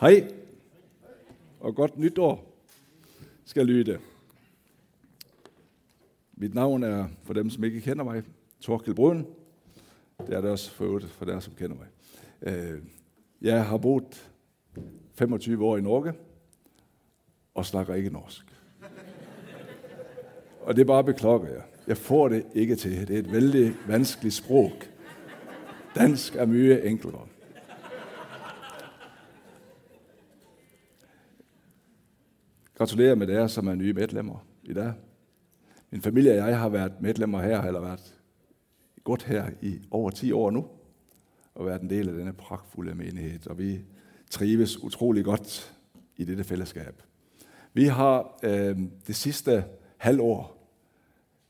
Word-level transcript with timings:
Hej, 0.00 0.32
og 1.60 1.74
godt 1.74 1.98
nytår 1.98 2.54
skal 3.44 3.66
lyde. 3.66 3.98
Mit 6.32 6.54
navn 6.54 6.82
er, 6.82 7.08
for 7.22 7.34
dem 7.34 7.50
som 7.50 7.64
ikke 7.64 7.80
kender 7.80 8.04
mig, 8.04 8.22
Torkel 8.60 8.94
Brun. 8.94 9.26
Det 10.26 10.34
er 10.36 10.40
det 10.40 10.50
også 10.50 10.70
for 10.70 10.84
øvrigt 10.84 11.10
for 11.10 11.24
dem, 11.24 11.40
som 11.40 11.54
kender 11.54 11.76
mig. 11.76 11.86
Øh, 12.42 12.82
jeg 13.40 13.66
har 13.66 13.78
boet 13.78 14.30
25 15.14 15.64
år 15.64 15.76
i 15.76 15.80
Norge, 15.80 16.12
og 17.54 17.66
snakker 17.66 17.94
ikke 17.94 18.10
norsk. 18.10 18.44
Og 20.60 20.76
det 20.76 20.80
er 20.80 20.86
bare 20.86 21.04
beklager 21.04 21.46
jeg. 21.48 21.62
Jeg 21.86 21.96
får 21.96 22.28
det 22.28 22.46
ikke 22.54 22.76
til. 22.76 23.08
Det 23.08 23.14
er 23.14 23.20
et 23.20 23.32
vældig 23.32 23.74
vanskeligt 23.86 24.34
sprog. 24.34 24.72
Dansk 25.94 26.36
er 26.36 26.46
mye 26.46 26.82
enklere. 26.82 27.28
Gratulerer 32.78 33.14
med 33.14 33.28
jer, 33.28 33.46
som 33.46 33.66
er 33.66 33.74
nye 33.74 33.92
medlemmer 33.92 34.46
i 34.64 34.72
dag. 34.72 34.92
Min 35.90 36.02
familie 36.02 36.30
og 36.30 36.36
jeg 36.36 36.58
har 36.58 36.68
været 36.68 36.92
medlemmer 37.00 37.42
her, 37.42 37.62
eller 37.62 37.80
været 37.80 38.20
godt 39.04 39.22
her 39.22 39.50
i 39.62 39.78
over 39.90 40.10
10 40.10 40.32
år 40.32 40.50
nu, 40.50 40.66
og 41.54 41.66
været 41.66 41.82
en 41.82 41.90
del 41.90 42.08
af 42.08 42.14
denne 42.14 42.32
pragtfulde 42.32 42.94
menighed, 42.94 43.46
og 43.46 43.58
vi 43.58 43.80
trives 44.30 44.82
utrolig 44.82 45.24
godt 45.24 45.76
i 46.16 46.24
dette 46.24 46.44
fællesskab. 46.44 47.02
Vi 47.74 47.84
har 47.84 48.38
øh, 48.42 48.78
det 49.06 49.16
sidste 49.16 49.64
halvår 49.96 50.70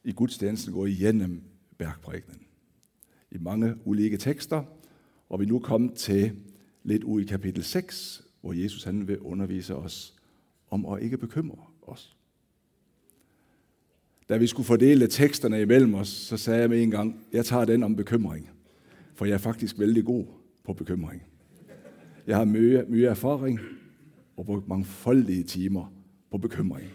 i 0.04 0.12
gudstjenesten 0.12 0.72
gået 0.72 0.90
igennem 0.90 1.42
bergprægnen 1.78 2.42
i 3.30 3.38
mange 3.38 3.74
ulike 3.84 4.16
tekster, 4.16 4.62
og 5.28 5.40
vi 5.40 5.44
er 5.44 5.48
nu 5.48 5.58
kommet 5.58 5.94
til 5.94 6.32
lidt 6.82 7.04
ud 7.04 7.20
i 7.20 7.26
kapitel 7.26 7.64
6, 7.64 8.24
hvor 8.40 8.52
Jesus 8.52 8.84
han 8.84 9.08
vil 9.08 9.18
undervise 9.18 9.76
os 9.76 10.17
om 10.70 10.86
at 10.86 11.02
ikke 11.02 11.18
bekymre 11.18 11.66
os. 11.82 12.16
Da 14.28 14.36
vi 14.36 14.46
skulle 14.46 14.66
fordele 14.66 15.06
teksterne 15.06 15.62
imellem 15.62 15.94
os, 15.94 16.08
så 16.08 16.36
sagde 16.36 16.60
jeg 16.60 16.70
med 16.70 16.82
en 16.82 16.90
gang, 16.90 17.26
jeg 17.32 17.44
tager 17.44 17.64
den 17.64 17.82
om 17.82 17.96
bekymring, 17.96 18.50
for 19.14 19.24
jeg 19.24 19.34
er 19.34 19.38
faktisk 19.38 19.78
vældig 19.78 20.04
god 20.04 20.26
på 20.64 20.72
bekymring. 20.72 21.22
Jeg 22.26 22.36
har 22.36 22.44
mye, 22.44 22.84
mye 22.88 23.06
erfaring 23.06 23.60
og 24.36 24.46
brugt 24.46 24.68
mangfoldige 24.68 25.42
timer 25.44 25.92
på 26.30 26.38
bekymring. 26.38 26.90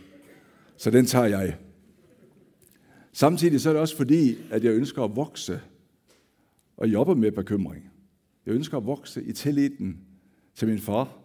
Så 0.77 0.91
den 0.91 1.05
tager 1.05 1.25
jeg. 1.25 1.57
Samtidig 3.13 3.61
så 3.61 3.69
er 3.69 3.73
det 3.73 3.81
også 3.81 3.97
fordi, 3.97 4.35
at 4.51 4.63
jeg 4.63 4.73
ønsker 4.73 5.03
at 5.03 5.15
vokse 5.15 5.61
og 6.77 6.91
jobbe 6.91 7.15
med 7.15 7.31
bekymring. 7.31 7.89
Jeg 8.45 8.53
ønsker 8.53 8.77
at 8.77 8.85
vokse 8.85 9.23
i 9.23 9.31
tilliden 9.31 9.99
til 10.55 10.67
min 10.67 10.79
far, 10.79 11.17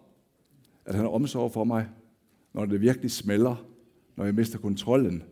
at 0.84 0.94
han 0.94 1.05
har 1.05 1.11
omsorg 1.11 1.53
for 1.53 1.65
mig, 1.65 1.89
når 2.52 2.66
det 2.66 2.80
virkelig 2.80 3.10
smelter, 3.10 3.68
når 4.16 4.24
jeg 4.24 4.34
mister 4.34 4.58
kontrollen, 4.58 5.22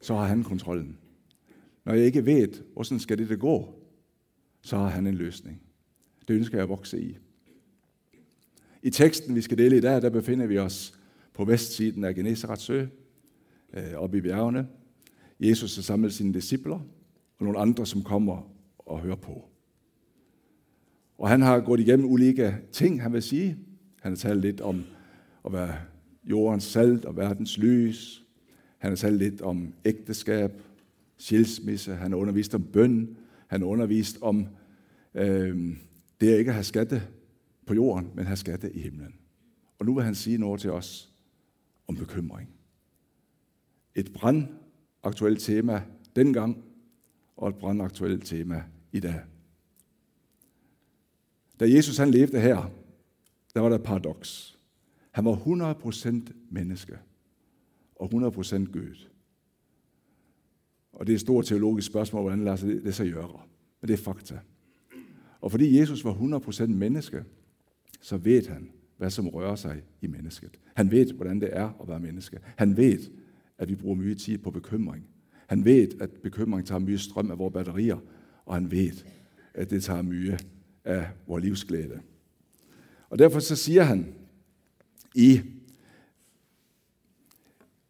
så 0.00 0.14
har 0.14 0.26
han 0.26 0.44
kontrollen. 0.44 0.98
Når 1.84 1.94
jeg 1.94 2.06
ikke 2.06 2.26
ved, 2.26 2.48
hvordan 2.72 2.98
skal 2.98 3.18
det 3.18 3.40
gå, 3.40 3.74
så 4.62 4.76
har 4.76 4.88
han 4.88 5.06
en 5.06 5.14
løsning. 5.14 5.62
Det 6.28 6.34
ønsker 6.34 6.58
jeg 6.58 6.62
at 6.62 6.68
vokse 6.68 7.02
i. 7.02 7.18
I 8.82 8.90
teksten, 8.90 9.34
vi 9.34 9.40
skal 9.40 9.58
dele 9.58 9.76
i 9.76 9.80
dag, 9.80 10.02
der 10.02 10.10
befinder 10.10 10.46
vi 10.46 10.58
os 10.58 10.98
på 11.34 11.44
vestsiden 11.44 12.04
af 12.04 12.14
Genesarets 12.14 12.62
sø, 12.62 12.86
øh, 13.72 13.94
oppe 13.94 14.18
i 14.18 14.20
bjergene. 14.20 14.68
Jesus 15.40 15.76
har 15.76 15.82
samlet 15.82 16.12
sine 16.12 16.34
discipler, 16.34 16.80
og 17.38 17.44
nogle 17.44 17.58
andre, 17.58 17.86
som 17.86 18.02
kommer 18.02 18.50
og 18.78 19.00
hører 19.00 19.16
på. 19.16 19.48
Og 21.18 21.28
han 21.28 21.42
har 21.42 21.60
gået 21.60 21.80
igennem 21.80 22.06
ulike 22.06 22.56
ting, 22.72 23.02
han 23.02 23.12
vil 23.12 23.22
sige. 23.22 23.58
Han 24.00 24.12
har 24.12 24.16
talt 24.16 24.40
lidt 24.40 24.60
om 24.60 24.84
at 25.44 25.52
være 25.52 25.76
jordens 26.30 26.64
salt 26.64 27.04
og 27.04 27.16
verdens 27.16 27.58
lys. 27.58 28.24
Han 28.78 28.90
har 28.90 28.96
talt 28.96 29.16
lidt 29.16 29.42
om 29.42 29.74
ægteskab, 29.84 30.62
skilsmisse. 31.16 31.94
Han 31.94 32.12
har 32.12 32.18
undervist 32.18 32.54
om 32.54 32.62
bøn. 32.62 33.16
Han 33.46 33.60
har 33.60 33.68
undervist 33.68 34.18
om 34.22 34.46
øh, 35.14 35.76
det 36.20 36.32
er 36.32 36.38
ikke 36.38 36.48
at 36.48 36.54
have 36.54 36.64
skatte 36.64 37.02
på 37.66 37.74
jorden, 37.74 38.10
men 38.14 38.26
have 38.26 38.36
skatte 38.36 38.72
i 38.72 38.80
himlen. 38.80 39.14
Og 39.78 39.86
nu 39.86 39.94
vil 39.94 40.04
han 40.04 40.14
sige 40.14 40.38
noget 40.38 40.60
til 40.60 40.70
os 40.70 41.12
om 41.88 41.96
bekymring. 41.96 42.48
Et 43.94 44.12
brandaktuelt 44.12 45.40
tema 45.40 45.82
dengang, 46.16 46.64
og 47.36 47.48
et 47.48 47.56
brandaktuelt 47.56 48.26
tema 48.26 48.62
i 48.92 49.00
dag. 49.00 49.20
Da 51.60 51.70
Jesus 51.70 51.96
han 51.96 52.10
levede 52.10 52.40
her, 52.40 52.70
der 53.54 53.60
var 53.60 53.68
der 53.68 53.76
et 53.76 53.82
paradoks. 53.82 54.57
Han 55.18 55.24
var 55.24 55.34
100% 55.34 56.32
menneske 56.50 56.98
og 57.96 58.10
100% 58.14 58.72
Gud. 58.72 59.08
Og 60.92 61.06
det 61.06 61.12
er 61.12 61.16
et 61.16 61.20
stort 61.20 61.44
teologisk 61.44 61.86
spørgsmål, 61.86 62.22
hvordan 62.22 62.44
lader 62.44 62.56
sig 62.56 62.68
det 62.68 62.94
sig 62.94 63.12
gøre. 63.12 63.40
Men 63.80 63.88
det 63.88 63.94
er 63.94 64.02
fakta. 64.02 64.38
Og 65.40 65.50
fordi 65.50 65.78
Jesus 65.78 66.04
var 66.04 66.14
100% 66.14 66.66
menneske, 66.66 67.24
så 68.00 68.16
ved 68.16 68.46
han, 68.46 68.70
hvad 68.96 69.10
som 69.10 69.28
rører 69.28 69.54
sig 69.54 69.82
i 70.00 70.06
mennesket. 70.06 70.60
Han 70.74 70.90
ved, 70.90 71.12
hvordan 71.12 71.40
det 71.40 71.48
er 71.52 71.80
at 71.82 71.88
være 71.88 72.00
menneske. 72.00 72.38
Han 72.56 72.76
ved, 72.76 73.10
at 73.58 73.68
vi 73.68 73.74
bruger 73.74 73.96
mye 73.96 74.14
tid 74.14 74.38
på 74.38 74.50
bekymring. 74.50 75.08
Han 75.46 75.64
ved, 75.64 76.00
at 76.00 76.10
bekymring 76.10 76.66
tager 76.66 76.78
mye 76.78 76.98
strøm 76.98 77.30
af 77.30 77.38
vores 77.38 77.52
batterier, 77.52 77.98
og 78.44 78.54
han 78.54 78.70
ved, 78.70 79.04
at 79.54 79.70
det 79.70 79.82
tager 79.82 80.02
mye 80.02 80.38
af 80.84 81.08
vores 81.26 81.44
livsglæde. 81.44 82.00
Og 83.10 83.18
derfor 83.18 83.40
så 83.40 83.56
siger 83.56 83.82
han 83.82 84.14
i 85.14 85.40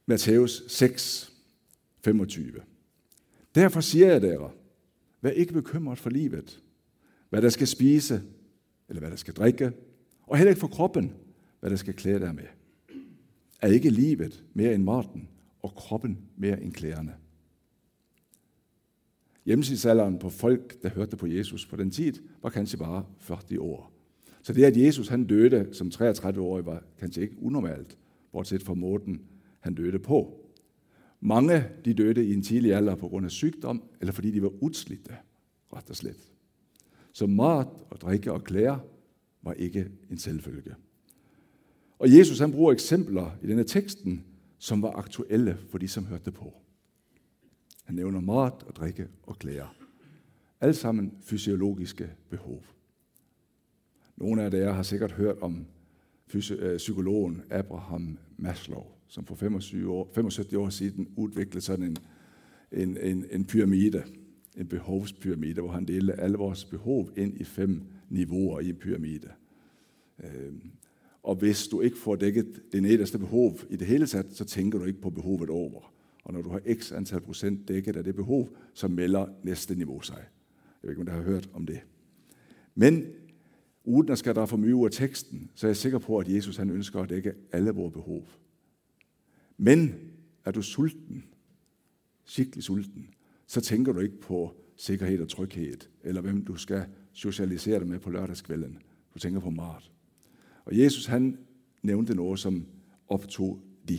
Matthæus 0.07 0.63
6, 0.69 1.33
25. 2.05 2.53
Derfor 3.55 3.81
siger 3.81 4.13
jeg 4.13 4.23
dere, 4.23 4.51
vær 5.21 5.31
ikke 5.31 5.53
bekymret 5.53 5.99
for 5.99 6.11
livet, 6.11 6.63
hvad 7.29 7.43
der 7.43 7.49
skal 7.49 7.67
spise, 7.67 8.23
eller 8.89 9.01
hvad 9.01 9.11
der 9.11 9.17
skal 9.17 9.35
drikke, 9.35 9.73
og 10.23 10.37
heller 10.37 10.51
ikke 10.51 10.61
for 10.61 10.69
kroppen, 10.69 11.15
hvad 11.61 11.71
der 11.71 11.77
skal 11.77 11.95
klæde 11.95 12.21
dig 12.21 12.35
med. 12.35 12.45
Er 13.63 13.69
ikke 13.69 13.91
livet 13.91 14.45
mere 14.55 14.75
end 14.75 14.83
maten, 14.83 15.29
og 15.63 15.75
kroppen 15.75 16.19
mere 16.37 16.63
end 16.63 16.73
klæderne? 16.73 17.15
Hjemmesidsalderen 19.45 20.19
på 20.19 20.31
folk, 20.31 20.83
der 20.83 20.89
hørte 20.89 21.17
på 21.17 21.27
Jesus 21.27 21.67
på 21.67 21.77
den 21.77 21.91
tid, 21.91 22.13
var 22.43 22.51
kanskje 22.51 22.79
bare 22.79 23.07
40 23.21 23.61
år. 23.61 23.98
Så 24.43 24.53
det, 24.53 24.65
at 24.65 24.77
Jesus 24.77 25.09
han 25.09 25.25
døde 25.27 25.69
som 25.73 25.89
33-årig, 25.95 26.67
var 26.67 26.83
kanskje 26.99 27.23
ikke 27.23 27.43
unormalt, 27.43 27.99
bortset 28.33 28.63
fra 28.63 28.75
måten, 28.75 29.21
han 29.61 29.75
døde 29.75 29.99
på. 29.99 30.45
Mange 31.21 31.65
de 31.85 31.95
døde 31.95 32.27
i 32.27 32.35
en 32.35 32.43
tidlig 32.43 32.75
alder 32.75 32.95
på 32.95 33.09
grund 33.09 33.25
af 33.25 33.31
sygdom, 33.31 33.83
eller 34.01 34.13
fordi 34.13 34.31
de 34.31 34.43
var 34.43 34.53
udslidte, 34.63 35.17
ret 35.73 35.91
og 35.91 35.97
slet. 35.97 36.33
Så 37.13 37.27
mat 37.27 37.69
og 37.91 38.01
drikke 38.01 38.33
og 38.33 38.45
klæder 38.45 38.79
var 39.43 39.53
ikke 39.53 39.89
en 40.11 40.19
selvfølge. 40.19 40.75
Og 41.99 42.17
Jesus 42.19 42.39
han 42.39 42.53
bruger 42.53 42.73
eksempler 42.73 43.31
i 43.43 43.47
denne 43.47 43.65
teksten, 43.65 44.25
som 44.59 44.83
var 44.83 44.91
aktuelle 44.91 45.59
for 45.71 45.79
de, 45.79 45.89
som 45.89 46.07
hørte 46.07 46.31
på. 46.31 46.55
Han 47.85 47.95
nævner 47.95 48.21
mat 48.21 48.63
og 48.67 48.77
drikke 48.77 49.09
og 49.23 49.39
klæder. 49.39 49.75
Alt 50.61 50.77
sammen 50.77 51.13
fysiologiske 51.23 52.11
behov. 52.31 52.63
Nogle 54.21 54.43
af 54.43 54.55
jer 54.55 54.73
har 54.73 54.83
sikkert 54.83 55.13
hørt 55.13 55.39
om 55.41 55.67
øh, 56.35 56.77
psykologen 56.77 57.43
Abraham 57.51 58.19
Maslow, 58.37 58.87
som 59.07 59.27
for 59.27 59.35
25 59.35 59.93
år, 59.93 60.11
75 60.15 60.55
år 60.55 60.69
siden 60.69 61.09
udviklede 61.17 61.61
sådan 61.61 61.85
en, 61.85 61.97
en, 62.73 62.97
en, 62.97 63.25
en 63.31 63.45
pyramide, 63.45 64.03
en 64.57 64.67
behovspyramide, 64.67 65.61
hvor 65.61 65.71
han 65.71 65.85
delte 65.85 66.21
alle 66.21 66.39
vores 66.39 66.65
behov 66.65 67.11
ind 67.17 67.41
i 67.41 67.45
fem 67.45 67.83
niveauer 68.09 68.61
i 68.61 68.69
en 68.69 68.77
pyramide. 68.77 69.29
Øhm, 70.25 70.71
og 71.23 71.35
hvis 71.35 71.69
du 71.69 71.81
ikke 71.81 71.99
får 71.99 72.17
dækket 72.17 72.63
det 72.73 72.83
nederste 72.83 73.19
behov 73.19 73.59
i 73.71 73.77
det 73.77 73.87
hele 73.87 74.07
taget, 74.07 74.27
så 74.33 74.45
tænker 74.45 74.79
du 74.79 74.85
ikke 74.85 75.01
på 75.01 75.11
behovet 75.11 75.51
over. 75.51 75.93
Og 76.25 76.33
når 76.33 76.43
du 76.43 76.51
har 76.51 76.61
x 76.75 76.93
antal 76.93 77.21
procent 77.21 77.69
dækket 77.69 77.97
af 77.97 78.05
det 78.05 78.15
behov, 78.15 78.49
så 78.75 78.89
melder 78.89 79.27
næste 79.43 79.75
niveau 79.75 80.01
sig. 80.01 80.25
Jeg 80.83 80.89
ved 80.89 80.91
ikke, 80.91 81.01
om 81.01 81.07
du 81.07 81.13
har 81.13 81.23
hørt 81.23 81.51
om 81.53 81.67
det. 81.67 81.81
Men 82.75 83.07
uden 83.89 84.13
at 84.13 84.19
skal 84.19 84.35
der 84.35 84.47
for 84.47 84.57
mye 84.57 84.75
ud 84.75 84.85
af 84.85 84.91
teksten, 84.93 85.51
så 85.55 85.67
er 85.67 85.69
jeg 85.69 85.77
sikker 85.77 85.99
på, 85.99 86.19
at 86.19 86.29
Jesus 86.29 86.57
han 86.57 86.71
ønsker 86.71 87.01
at 87.01 87.09
dække 87.09 87.33
alle 87.53 87.71
vores 87.71 87.93
behov. 87.93 88.29
Men 89.57 89.95
er 90.45 90.51
du 90.51 90.63
sulten, 90.63 91.25
skikkelig 92.25 92.65
sulten, 92.65 93.09
så 93.47 93.61
tænker 93.61 93.93
du 93.93 94.01
ikke 94.01 94.21
på 94.21 94.55
sikkerhed 94.77 95.21
og 95.21 95.29
tryghed, 95.29 95.79
eller 96.03 96.21
hvem 96.21 96.45
du 96.45 96.57
skal 96.57 96.85
socialisere 97.13 97.79
dig 97.79 97.89
med 97.89 97.99
på 97.99 98.11
lørdagskvælden. 98.11 98.79
Du 99.15 99.19
tænker 99.19 99.41
på 99.41 99.51
mat. 99.51 99.91
Og 100.65 100.79
Jesus 100.79 101.07
han 101.07 101.39
nævnte 101.83 102.15
noget, 102.15 102.39
som 102.39 102.67
optog 103.09 103.61
de. 103.89 103.99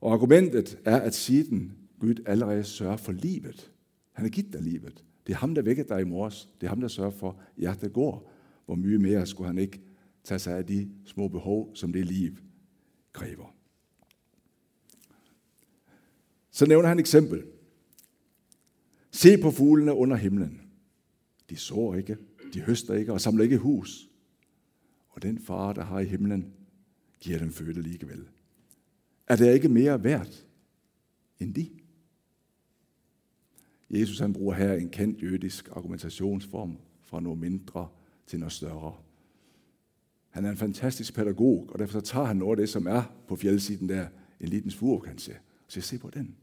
Og 0.00 0.12
argumentet 0.12 0.78
er, 0.84 1.00
at 1.00 1.14
siden 1.14 1.72
Gud 1.98 2.14
allerede 2.26 2.64
sørger 2.64 2.96
for 2.96 3.12
livet. 3.12 3.72
Han 4.12 4.24
har 4.24 4.30
givet 4.30 4.52
dig 4.52 4.62
livet. 4.62 5.04
Det 5.26 5.32
er 5.32 5.36
ham, 5.36 5.54
der 5.54 5.62
vækker 5.62 5.84
dig 5.84 6.00
i 6.00 6.04
morges. 6.04 6.48
Det 6.60 6.66
er 6.66 6.68
ham, 6.68 6.80
der 6.80 6.88
sørger 6.88 7.10
for, 7.10 7.30
at 7.30 7.36
hjertet 7.56 7.92
går. 7.92 8.33
Hvor 8.66 8.74
mye 8.74 8.98
mere 8.98 9.26
skulle 9.26 9.46
han 9.46 9.58
ikke 9.58 9.80
tage 10.24 10.38
sig 10.38 10.58
af 10.58 10.66
de 10.66 10.90
små 11.04 11.28
behov, 11.28 11.76
som 11.76 11.92
det 11.92 12.06
liv 12.06 12.36
kræver. 13.12 13.54
Så 16.50 16.66
nævner 16.66 16.88
han 16.88 16.98
et 16.98 17.00
eksempel. 17.00 17.44
Se 19.10 19.38
på 19.42 19.50
fuglene 19.50 19.94
under 19.94 20.16
himlen. 20.16 20.60
De 21.50 21.56
sår 21.56 21.94
ikke, 21.94 22.16
de 22.54 22.60
høster 22.60 22.94
ikke 22.94 23.12
og 23.12 23.20
samler 23.20 23.44
ikke 23.44 23.58
hus. 23.58 24.08
Og 25.08 25.22
den 25.22 25.38
far, 25.38 25.72
der 25.72 25.82
har 25.82 26.00
i 26.00 26.04
himlen, 26.04 26.54
giver 27.20 27.38
dem 27.38 27.50
føde 27.50 27.78
alligevel. 27.78 28.28
Er 29.26 29.36
det 29.36 29.54
ikke 29.54 29.68
mere 29.68 30.04
værd 30.04 30.28
end 31.40 31.54
de? 31.54 31.70
Jesus 33.90 34.18
han 34.18 34.32
bruger 34.32 34.54
her 34.54 34.72
en 34.72 34.90
kendt 34.90 35.22
jødisk 35.22 35.68
argumentationsform 35.68 36.78
fra 37.02 37.20
nogle 37.20 37.40
mindre 37.40 37.88
til 38.26 38.38
noget 38.38 38.52
større. 38.52 38.94
Han 40.30 40.44
er 40.44 40.50
en 40.50 40.56
fantastisk 40.56 41.14
pædagog, 41.14 41.68
og 41.72 41.78
derfor 41.78 41.92
så 41.92 42.00
tager 42.00 42.26
han 42.26 42.36
noget 42.36 42.58
af 42.58 42.62
det, 42.62 42.68
som 42.68 42.86
er 42.86 43.02
på 43.28 43.36
fjeldsiden 43.36 43.88
der, 43.88 44.08
en 44.40 44.48
liten 44.48 45.00
kan 45.00 45.18
se. 45.18 45.32
Så 45.68 45.78
jeg 45.78 45.84
se 45.84 45.98
på 45.98 46.10
den. 46.10 46.36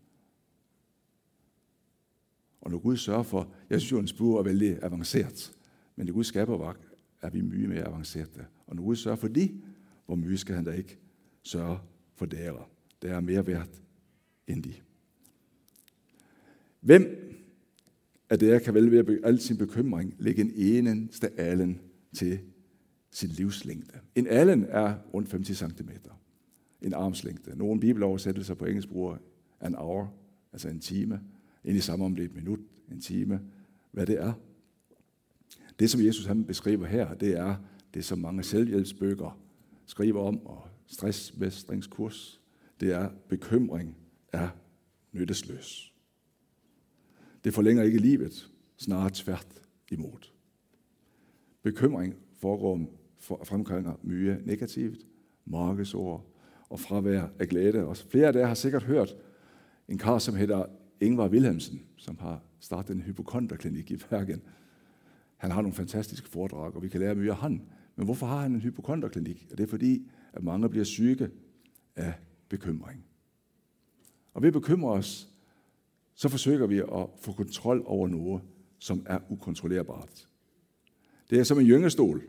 Og 2.61 2.71
når 2.71 2.79
Gud 2.79 2.97
sørger 2.97 3.23
for, 3.23 3.53
jeg 3.69 3.81
synes 3.81 3.91
jo, 3.91 3.99
en 3.99 4.07
spur 4.07 4.39
er 4.39 4.43
vældig 4.43 4.83
avanceret, 4.83 5.53
men 5.95 6.07
det 6.07 6.13
Gud 6.13 6.23
skaber 6.23 6.57
var, 6.57 6.77
er 7.21 7.29
vi 7.29 7.41
mye 7.41 7.67
mere 7.67 7.87
avanceret. 7.87 8.45
Og 8.67 8.75
når 8.75 8.83
Gud 8.83 8.95
sørger 8.95 9.17
for 9.17 9.27
de, 9.27 9.61
hvor 10.05 10.15
mye 10.15 10.37
skal 10.37 10.55
han 10.55 10.65
da 10.65 10.71
ikke 10.71 10.97
sørge 11.43 11.79
for 12.15 12.25
dere. 12.25 12.65
Det 13.01 13.09
er 13.09 13.19
mere 13.19 13.47
værd 13.47 13.67
end 14.47 14.63
de. 14.63 14.73
Hvem 16.79 17.30
at 18.31 18.39
det 18.39 18.53
er, 18.53 18.59
kan 18.59 18.73
vel 18.73 18.91
ved 18.91 19.19
al 19.23 19.39
sin 19.39 19.57
bekymring 19.57 20.15
lægge 20.19 20.41
en 20.41 20.51
eneste 20.55 21.39
allen 21.39 21.81
til 22.13 22.39
sin 23.11 23.29
livslængde? 23.29 23.99
En 24.15 24.27
allen 24.27 24.65
er 24.69 24.95
rundt 25.13 25.31
50 25.31 25.57
cm. 25.57 25.89
En 26.81 26.93
armslængde. 26.93 27.57
Nogle 27.57 27.79
bibeloversættelser 27.79 28.53
på 28.53 28.65
engelsk 28.65 28.89
bruger 28.89 29.17
an 29.59 29.75
hour, 29.75 30.13
altså 30.53 30.69
en 30.69 30.79
time. 30.79 31.21
Ind 31.63 31.77
i 31.77 31.79
samme 31.79 32.05
om 32.05 32.15
det 32.15 32.25
er 32.25 32.29
et 32.29 32.35
minut, 32.35 32.59
en 32.91 33.01
time, 33.01 33.41
hvad 33.91 34.05
det 34.05 34.19
er. 34.19 34.33
Det, 35.79 35.89
som 35.89 36.05
Jesus 36.05 36.25
han 36.25 36.45
beskriver 36.45 36.85
her, 36.85 37.13
det 37.13 37.37
er 37.37 37.55
det, 37.93 38.05
som 38.05 38.19
mange 38.19 38.43
selvhjælpsbøger 38.43 39.39
skriver 39.85 40.21
om, 40.21 40.45
og 40.45 40.67
stressmestringskurs, 40.87 42.41
det 42.79 42.91
er, 42.91 43.09
bekymring 43.29 43.97
er 44.33 44.49
nyttesløs. 45.11 45.90
Det 47.43 47.53
forlænger 47.53 47.83
ikke 47.83 47.97
livet, 47.97 48.49
snarere 48.77 49.11
tvært 49.13 49.47
imod. 49.91 50.31
Bekymring 51.63 52.15
foregår 52.39 52.79
fremkalder 53.19 53.99
mye 54.03 54.37
negativt, 54.45 54.99
markedsord 55.45 56.25
og 56.69 56.79
fravær 56.79 57.27
af 57.39 57.49
glæde. 57.49 57.85
Og 57.85 57.97
flere 57.97 58.27
af 58.27 58.33
jer 58.33 58.45
har 58.45 58.53
sikkert 58.53 58.83
hørt 58.83 59.15
en 59.87 59.97
kar, 59.97 60.17
som 60.17 60.35
hedder 60.35 60.65
Ingvar 61.01 61.27
Wilhelmsen, 61.27 61.81
som 61.97 62.17
har 62.19 62.43
startet 62.59 62.95
en 62.95 63.01
hypokonterklinik 63.01 63.91
i 63.91 63.97
Bergen. 63.97 64.41
Han 65.37 65.51
har 65.51 65.61
nogle 65.61 65.75
fantastiske 65.75 66.29
foredrag, 66.29 66.75
og 66.75 66.83
vi 66.83 66.89
kan 66.89 66.99
lære 66.99 67.15
mye 67.15 67.31
af 67.31 67.37
han. 67.37 67.61
Men 67.95 68.05
hvorfor 68.05 68.25
har 68.25 68.41
han 68.41 68.53
en 68.53 68.61
hypokonterklinik? 68.61 69.47
Og 69.51 69.57
det 69.57 69.63
er 69.63 69.67
fordi, 69.67 70.07
at 70.33 70.43
mange 70.43 70.69
bliver 70.69 70.85
syge 70.85 71.29
af 71.95 72.13
bekymring. 72.49 73.05
Og 74.33 74.43
vi 74.43 74.51
bekymrer 74.51 74.91
os, 74.91 75.29
så 76.21 76.29
forsøger 76.29 76.67
vi 76.67 76.77
at 76.77 77.07
få 77.17 77.31
kontrol 77.31 77.83
over 77.85 78.07
noget, 78.07 78.41
som 78.79 79.05
er 79.09 79.19
ukontrollerbart. 79.29 80.27
Det 81.29 81.39
er 81.39 81.43
som 81.43 81.59
en 81.59 81.65
gyngestol. 81.65 82.23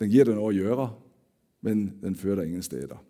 Den 0.00 0.10
giver 0.10 0.24
dig 0.24 0.34
noget 0.34 0.58
at 0.58 0.62
gøre, 0.62 0.94
men 1.60 1.98
den 2.02 2.16
fører 2.16 2.34
dig 2.34 2.46
ingen 2.46 2.62
steder. 2.62 3.04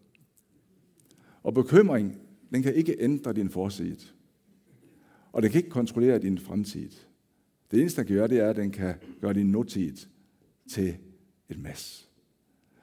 Og 1.43 1.55
bekymring, 1.55 2.21
den 2.55 2.63
kan 2.63 2.75
ikke 2.75 2.97
ændre 2.99 3.33
din 3.33 3.51
forsid. 3.51 3.97
Og 5.33 5.43
den 5.43 5.51
kan 5.51 5.59
ikke 5.59 5.71
kontrollere 5.71 6.19
din 6.19 6.39
fremtid. 6.39 6.91
Det 7.71 7.81
eneste, 7.81 8.01
den 8.01 8.07
kan 8.07 8.17
gøre, 8.17 8.29
det 8.29 8.39
er, 8.39 8.51
at 8.51 8.57
den 8.57 8.71
kan 8.71 8.95
gøre 9.21 9.35
din 9.35 9.53
nutid 9.53 9.97
til 10.71 10.97
et 11.49 11.59
mas. 11.59 12.11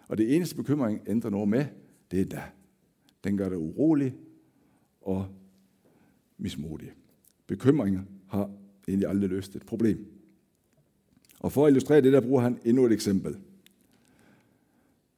Og 0.07 0.17
det 0.17 0.35
eneste 0.35 0.55
bekymring 0.55 1.01
ændrer 1.07 1.29
noget 1.29 1.49
med, 1.49 1.65
det 2.11 2.21
er 2.21 2.25
da. 2.25 2.43
Den 3.23 3.37
gør 3.37 3.49
dig 3.49 3.57
urolig 3.57 4.15
og 5.01 5.27
mismodige. 6.37 6.91
Bekymring 7.47 8.09
har 8.27 8.51
egentlig 8.87 9.09
aldrig 9.09 9.29
løst 9.29 9.55
et 9.55 9.65
problem. 9.65 10.05
Og 11.39 11.51
for 11.51 11.65
at 11.65 11.69
illustrere 11.69 12.01
det, 12.01 12.13
der 12.13 12.21
bruger 12.21 12.41
han 12.41 12.59
endnu 12.65 12.85
et 12.85 12.91
eksempel. 12.91 13.37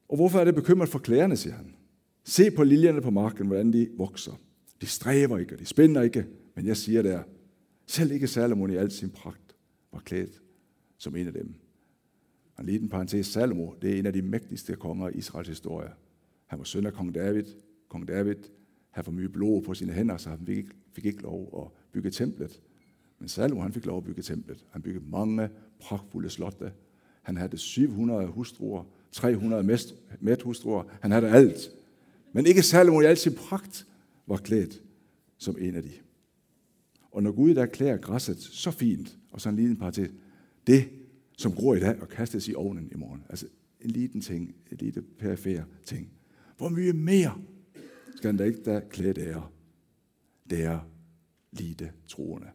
Og 0.07 0.15
hvorfor 0.15 0.39
er 0.39 0.45
det 0.45 0.55
bekymret 0.55 0.89
for 0.89 0.99
klæderne, 0.99 1.37
siger 1.37 1.53
han. 1.53 1.75
Se 2.23 2.51
på 2.51 2.63
liljerne 2.63 3.01
på 3.01 3.09
marken, 3.09 3.47
hvordan 3.47 3.73
de 3.73 3.89
vokser. 3.97 4.39
De 4.81 4.85
stræber 4.85 5.37
ikke, 5.37 5.55
og 5.55 5.59
de 5.59 5.65
spænder 5.65 6.01
ikke, 6.01 6.25
men 6.55 6.65
jeg 6.65 6.77
siger 6.77 7.01
der, 7.01 7.23
selv 7.87 8.11
ikke 8.11 8.27
Salomon 8.27 8.69
i 8.69 8.75
al 8.75 8.91
sin 8.91 9.09
pragt 9.09 9.55
var 9.91 9.99
klædt 9.99 10.41
som 10.97 11.15
en 11.15 11.27
af 11.27 11.33
dem. 11.33 11.53
Og 12.55 12.63
en 12.63 12.69
liten 12.69 12.89
parentes, 12.89 13.27
Salomo, 13.27 13.73
det 13.81 13.93
er 13.93 13.99
en 13.99 14.05
af 14.05 14.13
de 14.13 14.21
mægtigste 14.21 14.75
konger 14.75 15.09
i 15.09 15.17
Israels 15.17 15.47
historie. 15.47 15.89
Han 16.47 16.59
var 16.59 16.65
søn 16.65 16.85
af 16.85 16.93
kong 16.93 17.15
David. 17.15 17.45
Kong 17.87 18.07
David 18.07 18.35
have 18.95 19.03
for 19.03 19.11
mye 19.11 19.29
blod 19.29 19.61
på 19.61 19.73
sine 19.73 19.93
hænder, 19.93 20.17
så 20.17 20.29
han 20.29 20.39
fik 20.45 20.57
ikke, 20.57 20.69
fik 20.93 21.05
ikke 21.05 21.21
lov 21.21 21.63
at 21.65 21.91
bygge 21.91 22.11
templet. 22.11 22.61
Men 23.19 23.29
Salomo 23.29 23.61
han 23.61 23.73
fik 23.73 23.85
lov 23.85 23.97
at 23.97 24.03
bygge 24.03 24.21
templet. 24.21 24.65
Han 24.71 24.81
byggede 24.81 25.05
mange 25.09 25.49
pragtfulde 25.79 26.29
slotte. 26.29 26.71
Han 27.21 27.37
havde 27.37 27.57
700 27.57 28.27
hustruer, 28.27 28.83
300 29.11 29.77
medhustruer. 30.19 30.83
Han 31.01 31.11
havde 31.11 31.29
alt. 31.29 31.69
Men 32.33 32.45
ikke 32.45 32.61
Salomo 32.61 33.01
i 33.01 33.05
al 33.05 33.17
sin 33.17 33.33
pragt 33.33 33.87
var 34.27 34.37
klædt 34.37 34.81
som 35.37 35.57
en 35.59 35.75
af 35.75 35.83
de. 35.83 35.91
Og 37.11 37.23
når 37.23 37.31
Gud 37.31 37.55
der 37.55 37.65
klæder 37.65 37.97
græsset 37.97 38.37
så 38.37 38.71
fint, 38.71 39.17
og 39.31 39.41
så 39.41 39.49
en 39.49 39.55
lille 39.55 39.91
til 39.91 40.11
det 40.67 40.89
som 41.37 41.51
gror 41.51 41.75
i 41.75 41.79
dag 41.79 42.01
og 42.01 42.09
kastes 42.09 42.47
i 42.47 42.53
ovnen 42.53 42.89
i 42.91 42.97
morgen. 42.97 43.23
Altså 43.29 43.47
en 43.81 43.89
liten 43.89 44.21
ting, 44.21 44.55
en 44.71 44.77
lille 44.77 45.01
perifær 45.01 45.63
ting. 45.85 46.09
Hvor 46.57 46.69
mye 46.69 46.93
mere 46.93 47.41
skal 48.15 48.27
han 48.27 48.37
da 48.37 48.43
ikke 48.43 48.63
da 48.63 48.81
klæde 48.89 49.13
der, 49.13 49.53
der 50.49 50.79
lide 51.51 51.91
troende. 52.07 52.47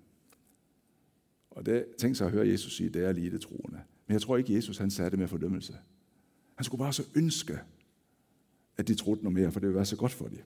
Og 1.50 1.66
det 1.66 1.84
tænkte 1.98 2.18
sig 2.18 2.26
at 2.26 2.32
høre 2.32 2.48
Jesus 2.48 2.76
sige, 2.76 2.90
det 2.90 3.04
er 3.04 3.12
lide 3.12 3.38
troende. 3.38 3.80
Men 4.06 4.12
jeg 4.12 4.22
tror 4.22 4.36
ikke, 4.36 4.54
Jesus 4.54 4.78
han 4.78 4.90
sagde 4.90 5.10
det 5.10 5.18
med 5.18 5.28
fordømmelse. 5.28 5.76
Han 6.54 6.64
skulle 6.64 6.78
bare 6.78 6.92
så 6.92 7.04
ønske, 7.14 7.58
at 8.76 8.88
de 8.88 8.94
troede 8.94 9.22
noget 9.22 9.34
mere, 9.34 9.52
for 9.52 9.60
det 9.60 9.66
ville 9.66 9.76
være 9.76 9.84
så 9.84 9.96
godt 9.96 10.12
for 10.12 10.28
dem. 10.28 10.38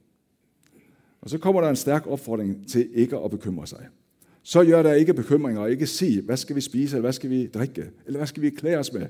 Og 1.21 1.31
så 1.31 1.39
kommer 1.39 1.61
der 1.61 1.71
en 1.71 1.77
stærk 1.77 2.07
opfordring 2.07 2.69
til 2.69 2.91
ikke 2.95 3.19
at 3.19 3.31
bekymre 3.31 3.67
sig. 3.67 3.89
Så 4.43 4.65
gør 4.65 4.83
der 4.83 4.93
ikke 4.93 5.15
bekymringer 5.15 5.63
og 5.63 5.71
ikke 5.71 5.87
sig, 5.87 6.23
hvad 6.23 6.37
skal 6.37 6.57
vi 6.57 6.61
spise, 6.61 6.97
eller 6.97 7.01
hvad 7.01 7.13
skal 7.13 7.31
vi 7.31 7.47
drikke, 7.47 7.91
eller 8.07 8.19
hvad 8.19 8.27
skal 8.27 8.43
vi 8.43 8.51
klæde 8.51 8.77
os 8.77 8.93
med. 8.93 9.07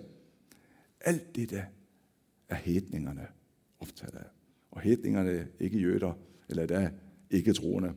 Alt 1.00 1.37
det 1.37 1.50
der 1.50 1.62
er 2.49 2.54
hedningerne 2.54 3.26
optaget 3.80 4.14
af. 4.14 4.26
Og 4.74 4.80
hedningerne 4.80 5.48
ikke 5.60 5.78
jøder, 5.78 6.12
eller 6.48 6.66
der 6.66 6.90
ikke 7.30 7.52
troende. 7.52 7.94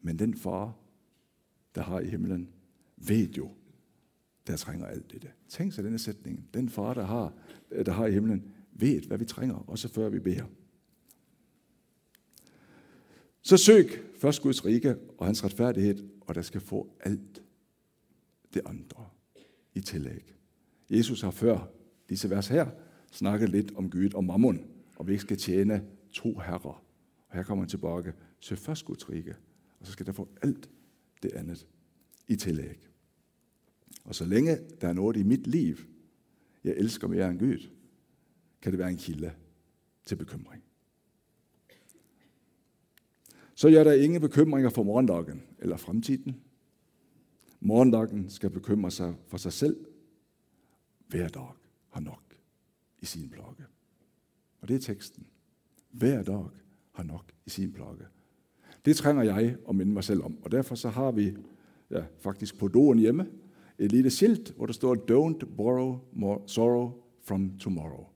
Men 0.00 0.18
den 0.18 0.34
far, 0.34 0.76
der 1.74 1.82
har 1.82 2.00
i 2.00 2.08
himlen, 2.08 2.48
ved 2.96 3.28
jo, 3.28 3.50
der 4.46 4.56
trænger 4.56 4.86
alt 4.86 5.12
det 5.12 5.22
der. 5.22 5.28
Tænk 5.48 5.72
sig 5.72 5.84
denne 5.84 5.98
sætning. 5.98 6.48
Den 6.54 6.68
far, 6.68 6.94
der 6.94 7.04
har, 7.04 7.34
der 7.86 7.92
har 7.92 8.06
i 8.06 8.12
himlen, 8.12 8.52
ved, 8.72 9.00
hvad 9.00 9.18
vi 9.18 9.24
trænger, 9.24 9.54
også 9.54 9.88
før 9.88 10.08
vi 10.08 10.18
beder. 10.18 10.44
Så 13.42 13.56
søg 13.56 13.86
først 14.18 14.42
Guds 14.42 14.66
rige 14.66 14.96
og 15.18 15.26
hans 15.26 15.44
retfærdighed, 15.44 16.08
og 16.20 16.34
der 16.34 16.42
skal 16.42 16.60
få 16.60 16.96
alt 17.00 17.42
det 18.54 18.62
andre 18.64 19.08
i 19.74 19.80
tillæg. 19.80 20.34
Jesus 20.90 21.20
har 21.20 21.30
før 21.30 21.70
disse 22.08 22.30
vers 22.30 22.48
her 22.48 22.66
snakket 23.10 23.48
lidt 23.48 23.74
om 23.74 23.90
Gud 23.90 24.14
og 24.14 24.24
mammon, 24.24 24.66
og 25.00 25.06
vi 25.06 25.12
ikke 25.12 25.22
skal 25.22 25.36
tjene 25.36 25.86
to 26.12 26.38
herrer. 26.38 26.84
Og 27.28 27.34
her 27.36 27.42
kommer 27.42 27.64
han 27.64 27.68
tilbage. 27.68 28.12
Søg 28.40 28.58
først 28.58 28.84
Guds 28.84 29.10
rige, 29.10 29.34
og 29.80 29.86
så 29.86 29.92
skal 29.92 30.06
der 30.06 30.12
få 30.12 30.28
alt 30.42 30.70
det 31.22 31.32
andet 31.32 31.66
i 32.28 32.36
tillæg. 32.36 32.88
Og 34.04 34.14
så 34.14 34.24
længe 34.24 34.58
der 34.80 34.88
er 34.88 34.92
noget 34.92 35.16
i 35.16 35.22
mit 35.22 35.46
liv, 35.46 35.76
jeg 36.64 36.74
elsker 36.76 37.08
mere 37.08 37.30
end 37.30 37.38
Gud, 37.38 37.70
kan 38.62 38.72
det 38.72 38.78
være 38.78 38.90
en 38.90 38.96
kilde 38.96 39.32
til 40.04 40.16
bekymring. 40.16 40.64
Så 43.54 43.70
gør 43.70 43.84
der 43.84 43.92
ingen 43.92 44.20
bekymringer 44.20 44.70
for 44.70 44.82
morgendagen 44.82 45.42
eller 45.58 45.76
fremtiden. 45.76 46.40
Morgendagen 47.60 48.30
skal 48.30 48.50
bekymre 48.50 48.90
sig 48.90 49.14
for 49.26 49.36
sig 49.36 49.52
selv. 49.52 49.86
Hver 51.08 51.28
dag 51.28 51.48
har 51.88 52.00
nok 52.00 52.34
i 52.98 53.06
sin 53.06 53.30
plage. 53.30 53.66
Og 54.60 54.68
det 54.68 54.74
er 54.74 54.80
teksten. 54.80 55.26
Hver 55.90 56.22
dag 56.22 56.44
har 56.92 57.04
nok 57.04 57.32
i 57.46 57.50
sin 57.50 57.72
plage. 57.72 58.06
Det 58.84 58.96
trænger 58.96 59.22
jeg 59.22 59.56
at 59.68 59.74
minde 59.74 59.92
mig 59.92 60.04
selv 60.04 60.22
om. 60.22 60.36
Og 60.42 60.52
derfor 60.52 60.74
så 60.74 60.88
har 60.88 61.12
vi 61.12 61.36
ja, 61.90 62.02
faktisk 62.18 62.58
på 62.58 62.68
doen 62.68 62.98
hjemme 62.98 63.26
et 63.78 63.92
lille 63.92 64.10
skilt, 64.10 64.54
hvor 64.56 64.66
der 64.66 64.72
står 64.72 64.94
Don't 64.94 65.56
borrow 65.56 65.98
more 66.12 66.38
sorrow 66.46 66.92
from 67.24 67.58
tomorrow. 67.58 68.06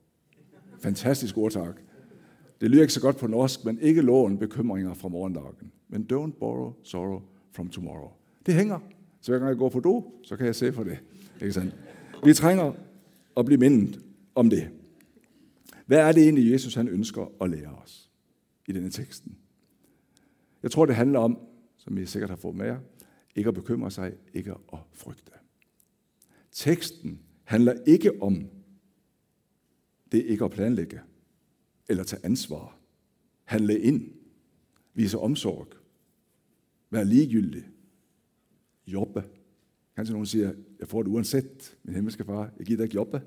Fantastisk 0.80 1.36
ordtak. 1.38 1.80
Det 2.60 2.70
lyder 2.70 2.82
ikke 2.82 2.94
så 2.94 3.00
godt 3.00 3.16
på 3.16 3.26
norsk, 3.26 3.64
men 3.64 3.78
ikke 3.78 4.02
lån 4.02 4.38
bekymringer 4.38 4.94
fra 4.94 5.08
morgendagen. 5.08 5.72
Men 5.88 6.06
don't 6.12 6.38
borrow 6.38 6.72
sorrow 6.82 7.22
from 7.52 7.68
tomorrow. 7.68 8.10
Det 8.46 8.54
hænger. 8.54 8.78
Så 9.20 9.32
hver 9.32 9.38
gang 9.38 9.48
jeg 9.48 9.58
går 9.58 9.68
på 9.68 9.80
do, 9.80 10.12
så 10.22 10.36
kan 10.36 10.46
jeg 10.46 10.54
se 10.54 10.72
for 10.72 10.84
det. 10.84 10.98
Ikke 11.40 11.52
sandt? 11.52 11.76
Vi 12.24 12.34
trænger 12.34 12.72
at 13.36 13.44
blive 13.44 13.58
mindet 13.58 14.00
om 14.34 14.50
det. 14.50 14.70
Hvad 15.86 15.98
er 15.98 16.12
det 16.12 16.22
egentlig, 16.22 16.52
Jesus 16.52 16.74
han 16.74 16.88
ønsker 16.88 17.32
at 17.40 17.50
lære 17.50 17.74
os 17.74 18.10
i 18.68 18.72
denne 18.72 18.90
teksten? 18.90 19.38
Jeg 20.62 20.70
tror, 20.70 20.86
det 20.86 20.94
handler 20.94 21.18
om, 21.18 21.38
som 21.76 21.98
I 21.98 22.06
sikkert 22.06 22.30
har 22.30 22.36
fået 22.36 22.56
med 22.56 22.66
jer, 22.66 22.78
ikke 23.34 23.48
at 23.48 23.54
bekymre 23.54 23.90
sig, 23.90 24.12
ikke 24.34 24.50
at 24.72 24.78
frygte. 24.92 25.32
Teksten 26.52 27.20
handler 27.44 27.74
ikke 27.86 28.22
om 28.22 28.50
det 30.12 30.24
ikke 30.24 30.44
at 30.44 30.50
planlægge, 30.50 31.00
eller 31.88 32.04
tage 32.04 32.24
ansvar, 32.24 32.78
handle 33.44 33.80
ind, 33.80 34.10
vise 34.94 35.18
omsorg, 35.18 35.68
være 36.90 37.04
ligegyldig, 37.04 37.64
jobbe. 38.86 39.24
Kanskje 39.96 40.12
nogen 40.12 40.26
siger, 40.26 40.52
jeg 40.78 40.88
får 40.88 41.02
det 41.02 41.10
uanset, 41.10 41.78
min 41.82 41.94
himmelske 41.94 42.24
far, 42.24 42.52
jeg 42.58 42.66
gider 42.66 42.82
ikke 42.82 42.94
jobbe. 42.94 43.22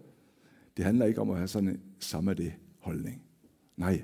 Det 0.78 0.86
handler 0.86 1.06
ikke 1.06 1.22
om 1.22 1.30
at 1.30 1.38
have 1.38 1.48
sådan 1.48 1.70
en 1.70 1.82
samme 2.00 2.34
det 2.34 2.54
holdning. 2.80 3.22
Nej. 3.78 4.04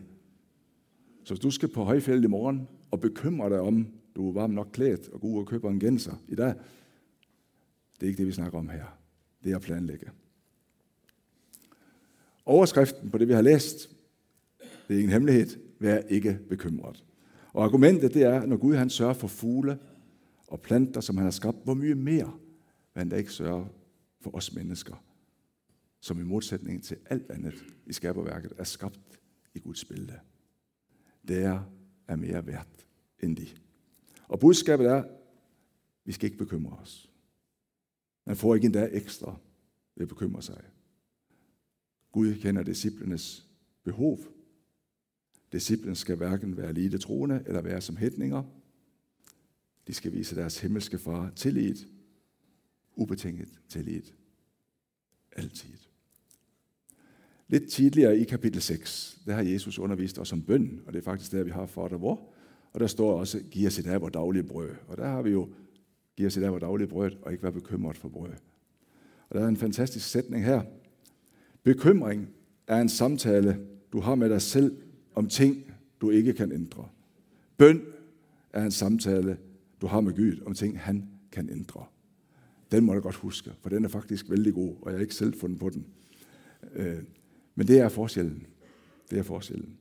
Så 1.23 1.33
hvis 1.33 1.39
du 1.39 1.51
skal 1.51 1.69
på 1.69 1.83
højfjellet 1.83 2.23
i 2.23 2.27
morgen 2.27 2.67
og 2.91 2.99
bekymre 2.99 3.49
dig 3.49 3.59
om, 3.59 3.87
du 4.15 4.29
er 4.29 4.33
varm 4.33 4.49
nok 4.49 4.69
klædt 4.73 5.09
og 5.09 5.21
går 5.21 5.27
ud 5.27 5.39
og 5.39 5.47
køber 5.47 5.69
en 5.69 5.79
genser 5.79 6.23
i 6.27 6.35
dag, 6.35 6.53
det 7.99 8.03
er 8.03 8.07
ikke 8.07 8.17
det, 8.17 8.27
vi 8.27 8.31
snakker 8.31 8.59
om 8.59 8.69
her. 8.69 8.85
Det 9.43 9.51
er 9.51 9.55
at 9.55 9.61
planlægge. 9.61 10.09
Overskriften 12.45 13.11
på 13.11 13.17
det, 13.17 13.27
vi 13.27 13.33
har 13.33 13.41
læst, 13.41 13.89
det 14.87 14.93
er 14.93 14.97
ingen 14.97 15.11
hemmelighed, 15.11 15.47
vær 15.79 15.97
ikke 15.97 16.39
bekymret. 16.49 17.03
Og 17.53 17.63
argumentet 17.63 18.13
det 18.13 18.23
er, 18.23 18.45
når 18.45 18.57
Gud 18.57 18.75
han 18.75 18.89
sørger 18.89 19.13
for 19.13 19.27
fugle 19.27 19.79
og 20.47 20.61
planter, 20.61 21.01
som 21.01 21.17
han 21.17 21.23
har 21.23 21.31
skabt, 21.31 21.57
hvor 21.63 21.73
mye 21.73 21.95
mere 21.95 22.33
vil 22.93 22.99
han 22.99 23.09
da 23.09 23.15
ikke 23.15 23.31
sørge 23.31 23.67
for 24.21 24.35
os 24.35 24.55
mennesker, 24.55 25.03
som 26.03 26.19
i 26.19 26.23
modsætning 26.23 26.83
til 26.83 26.97
alt 27.05 27.31
andet 27.31 27.65
i 27.85 27.93
skaberværket 27.93 28.53
er 28.57 28.63
skabt 28.63 29.19
i 29.53 29.59
Guds 29.59 29.85
billede. 29.85 30.19
Det 31.27 31.43
er 32.07 32.15
mere 32.15 32.47
værd 32.47 32.67
end 33.19 33.37
de. 33.37 33.47
Og 34.27 34.39
budskabet 34.39 34.87
er, 34.87 35.03
vi 36.05 36.11
skal 36.11 36.25
ikke 36.25 36.37
bekymre 36.37 36.77
os. 36.77 37.09
Man 38.25 38.35
får 38.35 38.55
ikke 38.55 38.65
endda 38.65 38.89
ekstra 38.91 39.39
ved 39.95 40.01
at 40.03 40.09
bekymre 40.09 40.41
sig. 40.41 40.63
Gud 42.11 42.35
kender 42.35 42.63
disciplenes 42.63 43.47
behov. 43.83 44.19
Disciplen 45.51 45.95
skal 45.95 46.15
hverken 46.15 46.57
være 46.57 46.73
lite 46.73 46.97
troende 46.97 47.43
eller 47.47 47.61
være 47.61 47.81
som 47.81 47.97
hætninger. 47.97 48.43
De 49.87 49.93
skal 49.93 50.13
vise 50.13 50.35
deres 50.35 50.59
himmelske 50.59 50.97
far 50.97 51.29
tillid, 51.35 51.75
ubetinget 52.95 53.61
tillid, 53.69 54.03
altid. 55.31 55.92
Lidt 57.53 57.69
tidligere 57.69 58.17
i 58.17 58.23
kapitel 58.23 58.61
6, 58.61 59.17
der 59.25 59.33
har 59.33 59.41
Jesus 59.41 59.79
undervist 59.79 60.19
os 60.19 60.33
om 60.33 60.41
bøn, 60.41 60.81
og 60.85 60.93
det 60.93 60.99
er 60.99 61.03
faktisk 61.03 61.31
der, 61.31 61.43
vi 61.43 61.49
har 61.49 61.65
for 61.65 61.87
dig 61.87 61.97
hvor. 61.97 62.29
Og 62.73 62.79
der 62.79 62.87
står 62.87 63.19
også, 63.19 63.39
giv 63.51 63.67
os 63.67 63.79
i 63.79 63.81
dag 63.81 64.01
vores 64.01 64.11
daglige 64.11 64.43
brød. 64.43 64.69
Og 64.87 64.97
der 64.97 65.07
har 65.07 65.21
vi 65.21 65.29
jo, 65.29 65.49
giv 66.17 66.27
os 66.27 66.37
i 66.37 66.39
dag 66.39 66.49
vores 66.49 66.61
daglige 66.61 66.87
brød, 66.87 67.11
og 67.21 67.31
ikke 67.31 67.43
være 67.43 67.51
bekymret 67.51 67.97
for 67.97 68.09
brød. 68.09 68.29
Og 69.29 69.35
der 69.35 69.43
er 69.43 69.47
en 69.47 69.57
fantastisk 69.57 70.09
sætning 70.09 70.45
her. 70.45 70.61
Bekymring 71.63 72.29
er 72.67 72.81
en 72.81 72.89
samtale, 72.89 73.59
du 73.91 73.99
har 73.99 74.15
med 74.15 74.29
dig 74.29 74.41
selv 74.41 74.77
om 75.15 75.27
ting, 75.27 75.73
du 76.01 76.09
ikke 76.09 76.33
kan 76.33 76.51
ændre. 76.51 76.87
Bøn 77.57 77.81
er 78.53 78.63
en 78.63 78.71
samtale, 78.71 79.37
du 79.81 79.87
har 79.87 80.01
med 80.01 80.15
Gud 80.15 80.43
om 80.45 80.53
ting, 80.53 80.79
han 80.79 81.09
kan 81.31 81.49
ændre. 81.49 81.85
Den 82.71 82.85
må 82.85 82.93
du 82.93 82.99
godt 82.99 83.15
huske, 83.15 83.51
for 83.61 83.69
den 83.69 83.85
er 83.85 83.89
faktisk 83.89 84.29
vældig 84.29 84.53
god, 84.53 84.75
og 84.81 84.91
jeg 84.91 84.97
har 84.97 85.01
ikke 85.01 85.15
selv 85.15 85.33
fundet 85.33 85.59
på 85.59 85.69
den. 85.69 85.85
Øh, 86.73 86.97
men 87.55 87.67
det 87.67 87.79
er 87.79 87.89
forskellen. 87.89 88.47
Det 89.09 89.19
er 89.19 89.23
forskellen. 89.23 89.77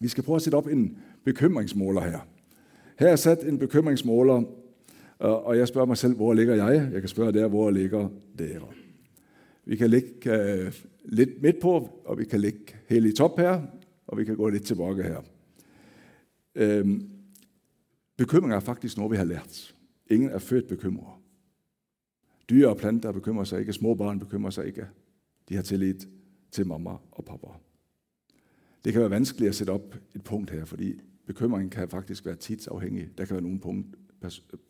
Vi 0.00 0.08
skal 0.08 0.24
prøve 0.24 0.36
at 0.36 0.42
sætte 0.42 0.56
op 0.56 0.66
en 0.66 0.98
bekymringsmåler 1.24 2.00
her. 2.00 2.28
Her 2.98 3.08
er 3.08 3.16
sat 3.16 3.48
en 3.48 3.58
bekymringsmåler, 3.58 4.44
og 5.18 5.58
jeg 5.58 5.68
spørger 5.68 5.86
mig 5.86 5.96
selv, 5.96 6.16
hvor 6.16 6.34
ligger 6.34 6.54
jeg? 6.54 6.90
Jeg 6.92 7.00
kan 7.00 7.08
spørge 7.08 7.32
der, 7.32 7.48
hvor 7.48 7.70
ligger 7.70 8.08
dere? 8.38 8.68
Vi 9.64 9.76
kan 9.76 9.90
ligge 9.90 10.10
uh, 10.26 10.72
lidt 11.04 11.42
midt 11.42 11.60
på, 11.60 12.02
og 12.04 12.18
vi 12.18 12.24
kan 12.24 12.40
ligge 12.40 12.74
helt 12.88 13.06
i 13.06 13.12
top 13.12 13.38
her, 13.38 13.62
og 14.06 14.18
vi 14.18 14.24
kan 14.24 14.36
gå 14.36 14.48
lidt 14.48 14.64
tilbage 14.64 15.02
her. 15.02 15.22
Øhm, 16.54 17.10
bekymring 18.16 18.54
er 18.54 18.60
faktisk 18.60 18.96
noget, 18.96 19.12
vi 19.12 19.16
har 19.16 19.24
lært. 19.24 19.74
Ingen 20.10 20.30
er 20.30 20.38
født 20.38 20.68
bekymret. 20.68 21.14
Dyr 22.50 22.68
og 22.68 22.76
planter 22.76 23.12
bekymrer 23.12 23.44
sig 23.44 23.60
ikke, 23.60 23.72
små 23.72 23.94
børn 23.94 24.18
bekymrer 24.18 24.50
sig 24.50 24.66
ikke. 24.66 24.86
De 25.48 25.54
har 25.54 25.62
tillid 25.62 25.94
til 26.50 26.66
mamma 26.66 26.90
og 27.10 27.24
pappa. 27.24 27.48
Det 28.84 28.92
kan 28.92 29.00
være 29.00 29.10
vanskeligt 29.10 29.48
at 29.48 29.54
sætte 29.54 29.70
op 29.70 29.96
et 30.14 30.24
punkt 30.24 30.50
her, 30.50 30.64
fordi 30.64 31.00
bekymringen 31.26 31.70
kan 31.70 31.88
faktisk 31.88 32.26
være 32.26 32.36
tidsafhængig. 32.36 33.18
Der 33.18 33.24
kan 33.24 33.34
være 33.34 33.42
nogle 33.42 33.60
punkt, 33.60 33.96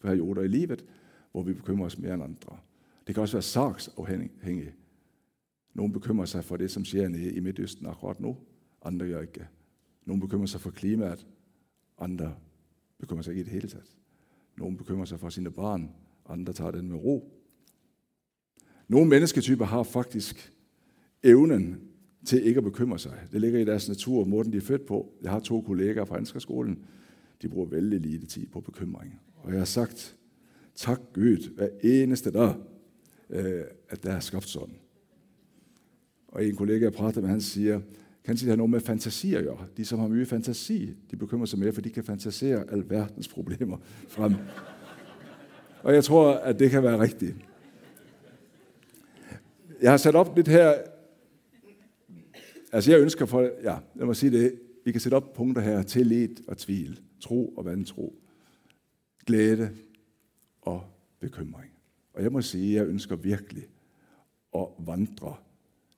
perioder 0.00 0.42
i 0.42 0.49
livet, 0.49 0.84
hvor 1.32 1.42
vi 1.42 1.52
bekymrer 1.52 1.87
os 1.87 1.99
mere 1.99 2.14
end 2.14 2.22
andre. 2.22 2.58
Det 3.06 3.14
kan 3.14 3.22
også 3.22 3.37
være 3.37 3.42
sagsafhængig. 3.42 4.75
Nogle 5.75 5.92
bekymrer 5.92 6.26
sig 6.26 6.44
for 6.44 6.56
det, 6.56 6.70
som 6.70 6.84
sker 6.84 7.08
nede 7.08 7.32
i 7.32 7.40
Midtøsten 7.40 7.87
akkurat 7.87 8.20
nu. 8.20 8.37
Andre 8.82 9.06
gør 9.08 9.20
ikke. 9.20 9.49
Nogle 10.04 10.20
bekymrer 10.20 10.46
sig 10.46 10.60
for 10.60 10.70
klimaet. 10.70 11.26
Andre 11.99 12.34
bekymrer 12.99 13.22
sig 13.22 13.30
ikke 13.30 13.40
i 13.40 13.44
det 13.44 13.52
hele 13.52 13.68
taget. 13.68 13.96
Nogle 14.56 14.76
bekymrer 14.76 15.04
sig 15.04 15.20
for 15.20 15.28
sine 15.28 15.50
barn. 15.50 15.90
Andre 16.26 16.52
tager 16.52 16.70
den 16.70 16.88
med 16.88 16.99
ro. 16.99 17.37
Nogle 18.88 19.08
mennesketyper 19.08 19.64
har 19.64 19.82
faktisk 19.82 20.52
evnen 21.22 21.80
til 22.24 22.46
ikke 22.46 22.58
at 22.58 22.64
bekymre 22.64 22.98
sig. 22.98 23.12
Det 23.32 23.40
ligger 23.40 23.60
i 23.60 23.64
deres 23.64 23.88
natur, 23.88 24.24
måden 24.24 24.52
de 24.52 24.56
er 24.56 24.60
født 24.60 24.86
på. 24.86 25.12
Jeg 25.22 25.30
har 25.30 25.40
to 25.40 25.60
kollegaer 25.60 26.04
fra 26.04 26.16
Anskerskolen. 26.16 26.78
De 27.42 27.48
bruger 27.48 27.66
vældig 27.66 28.00
lite 28.00 28.26
tid 28.26 28.46
på 28.46 28.60
bekymring. 28.60 29.20
Og 29.36 29.50
jeg 29.50 29.60
har 29.60 29.64
sagt, 29.64 30.16
tak 30.74 31.00
Gud, 31.14 31.54
hver 31.54 31.68
eneste 31.82 32.30
dag, 32.30 32.54
øh, 33.30 33.62
at 33.88 34.02
der 34.02 34.12
er 34.12 34.20
skabt 34.20 34.48
sådan. 34.48 34.74
Og 36.28 36.44
en 36.44 36.56
kollega, 36.56 36.84
jeg 36.84 36.92
prater 36.92 37.20
med, 37.20 37.28
han 37.28 37.40
siger, 37.40 37.80
kan 38.24 38.36
det 38.36 38.48
har 38.48 38.56
noget 38.56 38.70
med 38.70 38.80
fantasi 38.80 39.34
at 39.34 39.44
gøre. 39.44 39.66
De, 39.76 39.84
som 39.84 39.98
har 39.98 40.08
mye 40.08 40.26
fantasi, 40.26 40.94
de 41.10 41.16
bekymrer 41.16 41.46
sig 41.46 41.58
mere, 41.58 41.72
for 41.72 41.80
de 41.80 41.90
kan 41.90 42.04
fantasere 42.04 42.64
alverdens 42.72 43.28
problemer 43.28 43.78
frem. 44.08 44.34
Og 45.82 45.94
jeg 45.94 46.04
tror, 46.04 46.32
at 46.32 46.58
det 46.58 46.70
kan 46.70 46.82
være 46.82 47.00
rigtigt. 47.00 47.36
Jeg 49.82 49.90
har 49.90 49.96
sat 49.96 50.14
op 50.14 50.36
lidt 50.36 50.48
her 50.48 50.74
Altså 52.72 52.90
jeg 52.90 53.00
ønsker 53.00 53.26
for, 53.26 53.42
ja, 53.62 53.78
lad 53.94 54.06
mig 54.06 54.16
sige 54.16 54.38
det, 54.38 54.58
vi 54.84 54.92
kan 54.92 55.00
sætte 55.00 55.14
op 55.14 55.32
punkter 55.32 55.62
her, 55.62 55.82
tillid 55.82 56.36
og 56.48 56.58
tvil, 56.58 57.00
tro 57.20 57.48
og 57.48 57.64
vantro, 57.64 58.14
glæde 59.26 59.70
og 60.62 60.82
bekymring. 61.20 61.72
Og 62.14 62.22
jeg 62.22 62.32
må 62.32 62.42
sige, 62.42 62.76
jeg 62.76 62.86
ønsker 62.86 63.16
virkelig 63.16 63.66
at 64.54 64.66
vandre 64.78 65.34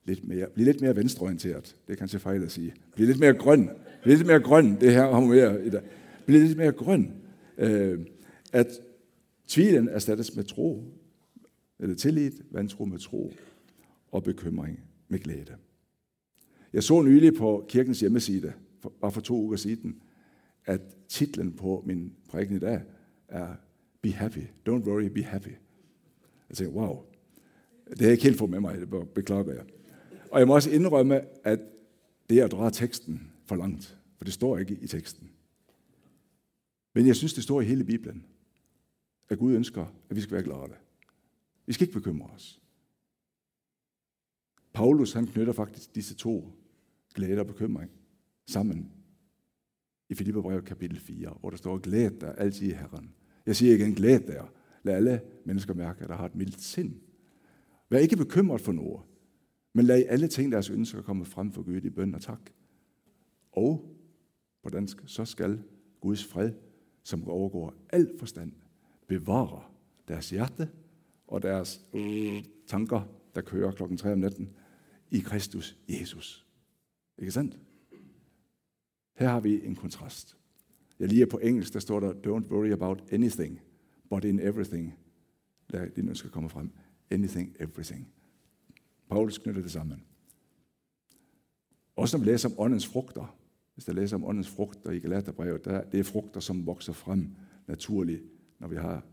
lidt 0.05 0.27
mere, 0.27 0.47
blive 0.53 0.65
lidt 0.65 0.81
mere 0.81 0.95
venstreorienteret. 0.95 1.75
Det 1.87 1.97
kan 1.97 2.09
jeg 2.13 2.21
fejl 2.21 2.43
at 2.43 2.51
sige. 2.51 2.73
Blive 2.95 3.07
lidt 3.07 3.19
mere 3.19 3.33
grøn. 3.33 3.69
Blive 4.01 4.17
lidt 4.17 4.27
mere 4.27 4.39
grøn, 4.39 4.79
det 4.81 4.91
her 4.91 5.19
mere 5.19 5.65
i 5.65 5.69
dag. 5.69 5.81
Blive 6.25 6.43
lidt 6.43 6.57
mere 6.57 6.71
grøn. 6.71 7.13
Øh, 7.57 7.99
at 8.53 8.67
tvilen 9.47 9.89
erstattes 9.89 10.35
med 10.35 10.43
tro, 10.43 10.83
eller 11.79 11.95
tillid, 11.95 12.31
vantro 12.51 12.85
med 12.85 12.99
tro, 12.99 13.33
og 14.11 14.23
bekymring 14.23 14.79
med 15.07 15.19
glæde. 15.19 15.55
Jeg 16.73 16.83
så 16.83 17.01
nylig 17.01 17.33
på 17.33 17.65
kirkens 17.67 17.99
hjemmeside, 17.99 18.53
for, 18.79 18.93
bare 19.01 19.11
for 19.11 19.21
to 19.21 19.35
uger 19.35 19.57
siden, 19.57 20.01
at 20.65 20.81
titlen 21.07 21.53
på 21.53 21.83
min 21.85 22.13
prædiken 22.29 22.55
i 22.55 22.59
dag 22.59 22.81
er 23.27 23.55
Be 24.01 24.11
happy. 24.11 24.39
Don't 24.69 24.83
worry, 24.87 25.03
be 25.03 25.23
happy. 25.23 25.55
Jeg 26.49 26.57
tænkte, 26.57 26.75
wow, 26.75 27.03
det 27.89 28.01
er 28.01 28.11
ikke 28.11 28.23
helt 28.23 28.37
for 28.37 28.47
med 28.47 28.59
mig, 28.59 28.79
det 28.79 29.09
beklager 29.15 29.53
jeg. 29.53 29.65
Og 30.31 30.39
jeg 30.39 30.47
må 30.47 30.55
også 30.55 30.69
indrømme, 30.69 31.21
at 31.47 31.59
det 32.29 32.39
er 32.39 32.45
at 32.45 32.51
drage 32.51 32.71
teksten 32.71 33.31
for 33.45 33.55
langt, 33.55 33.97
for 34.17 34.25
det 34.25 34.33
står 34.33 34.57
ikke 34.57 34.77
i 34.81 34.87
teksten. 34.87 35.29
Men 36.93 37.07
jeg 37.07 37.15
synes, 37.15 37.33
det 37.33 37.43
står 37.43 37.61
i 37.61 37.65
hele 37.65 37.83
Bibelen, 37.83 38.25
at 39.29 39.37
Gud 39.39 39.53
ønsker, 39.53 39.85
at 40.09 40.15
vi 40.15 40.21
skal 40.21 40.33
være 40.33 40.43
glade. 40.43 40.73
Vi 41.65 41.73
skal 41.73 41.87
ikke 41.87 41.99
bekymre 41.99 42.29
os. 42.29 42.61
Paulus 44.73 45.13
han 45.13 45.27
knytter 45.27 45.53
faktisk 45.53 45.95
disse 45.95 46.15
to 46.15 46.51
glæde 47.13 47.39
og 47.39 47.47
bekymring 47.47 47.91
sammen 48.47 48.91
i 50.09 50.15
Filipperbrevet 50.15 50.65
kapitel 50.65 50.99
4, 50.99 51.37
hvor 51.39 51.49
der 51.49 51.57
står, 51.57 51.77
glæd 51.77 52.11
dig 52.11 52.35
altid 52.37 52.67
i 52.67 52.71
Herren. 52.71 53.13
Jeg 53.45 53.55
siger 53.55 53.75
igen, 53.75 53.93
glæd 53.93 54.19
dig. 54.19 54.47
Lad 54.83 54.95
alle 54.95 55.21
mennesker 55.45 55.73
mærke, 55.73 56.03
at 56.03 56.09
der 56.09 56.15
har 56.15 56.25
et 56.25 56.35
mildt 56.35 56.61
sind. 56.61 56.95
Vær 57.89 57.97
ikke 57.97 58.17
bekymret 58.17 58.61
for 58.61 58.71
noget, 58.71 59.01
Men 59.73 59.85
lad 59.85 59.99
i 59.99 60.03
alle 60.03 60.27
ting 60.27 60.51
deres 60.51 60.69
ønsker 60.69 61.01
komme 61.01 61.25
frem 61.25 61.51
for 61.51 61.63
Gud 61.63 61.81
i 61.81 61.89
bøn 61.89 62.15
og 62.15 62.21
tak. 62.21 62.49
Og 63.51 63.97
på 64.63 64.69
dansk, 64.69 64.97
så 65.05 65.25
skal 65.25 65.63
Guds 66.01 66.25
fred, 66.25 66.51
som 67.03 67.27
overgår 67.27 67.73
al 67.89 68.11
forstand, 68.19 68.51
bevare 69.07 69.63
deres 70.07 70.29
hjerte 70.29 70.69
og 71.27 71.41
deres 71.41 71.81
tanker, 72.67 73.01
der 73.35 73.41
kører 73.41 73.71
klokken 73.71 73.97
3 73.97 74.11
om 74.11 74.19
natten, 74.19 74.49
i 75.11 75.19
Kristus 75.19 75.77
Jesus. 75.89 76.42
Ikke 77.17 77.31
sandt? 77.31 77.59
Her 79.15 79.29
har 79.29 79.39
vi 79.39 79.65
en 79.65 79.75
kontrast. 79.75 80.37
Jeg 80.99 81.07
lige 81.07 81.27
på 81.27 81.37
engelsk, 81.37 81.73
der 81.73 81.79
står 81.79 81.99
der, 81.99 82.13
don't 82.13 82.51
worry 82.51 82.71
about 82.71 83.03
anything, 83.11 83.61
but 84.09 84.23
in 84.23 84.39
everything. 84.39 84.93
Lad 85.69 85.89
din 85.89 86.09
ønske 86.09 86.29
komme 86.29 86.49
frem. 86.49 86.71
Anything, 87.11 87.55
everything. 87.59 88.07
Paulus 89.09 89.37
knytter 89.37 89.61
det 89.61 89.71
sammen. 89.71 90.03
Også 91.95 92.17
når 92.17 92.25
vi 92.25 92.31
læser 92.31 92.49
om 92.49 92.55
åndens 92.57 92.87
frugter. 92.87 93.37
Hvis 93.73 93.85
der 93.85 93.93
læser 93.93 94.15
om 94.15 94.23
åndens 94.23 94.49
frugter 94.49 94.91
i 94.91 94.99
Galaterbrevet, 94.99 95.65
der, 95.65 95.83
det 95.83 95.99
er 95.99 96.03
frugter, 96.03 96.39
som 96.39 96.65
vokser 96.65 96.93
frem 96.93 97.35
naturligt, 97.67 98.23
når 98.59 98.67
vi 98.67 98.75
har 98.75 99.05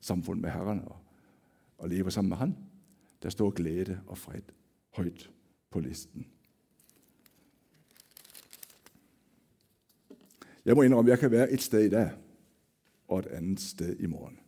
samfund 0.00 0.40
med 0.40 0.50
Herren 0.50 0.80
og, 0.80 0.96
og 1.78 1.88
lever 1.88 2.10
sammen 2.10 2.28
med 2.28 2.36
Han. 2.36 2.56
Der 3.22 3.28
står 3.28 3.50
glæde 3.50 4.00
og 4.06 4.18
fred 4.18 4.42
højt 4.96 5.30
på 5.70 5.80
listen. 5.80 6.26
Jeg 10.64 10.74
må 10.74 10.82
indrømme, 10.82 11.10
at 11.10 11.10
jeg 11.10 11.18
kan 11.18 11.30
være 11.30 11.50
et 11.50 11.62
sted 11.62 11.80
i 11.80 11.88
dag, 11.88 12.10
og 13.08 13.18
et 13.18 13.26
andet 13.26 13.60
sted 13.60 13.96
i 14.00 14.06
morgen. 14.06 14.38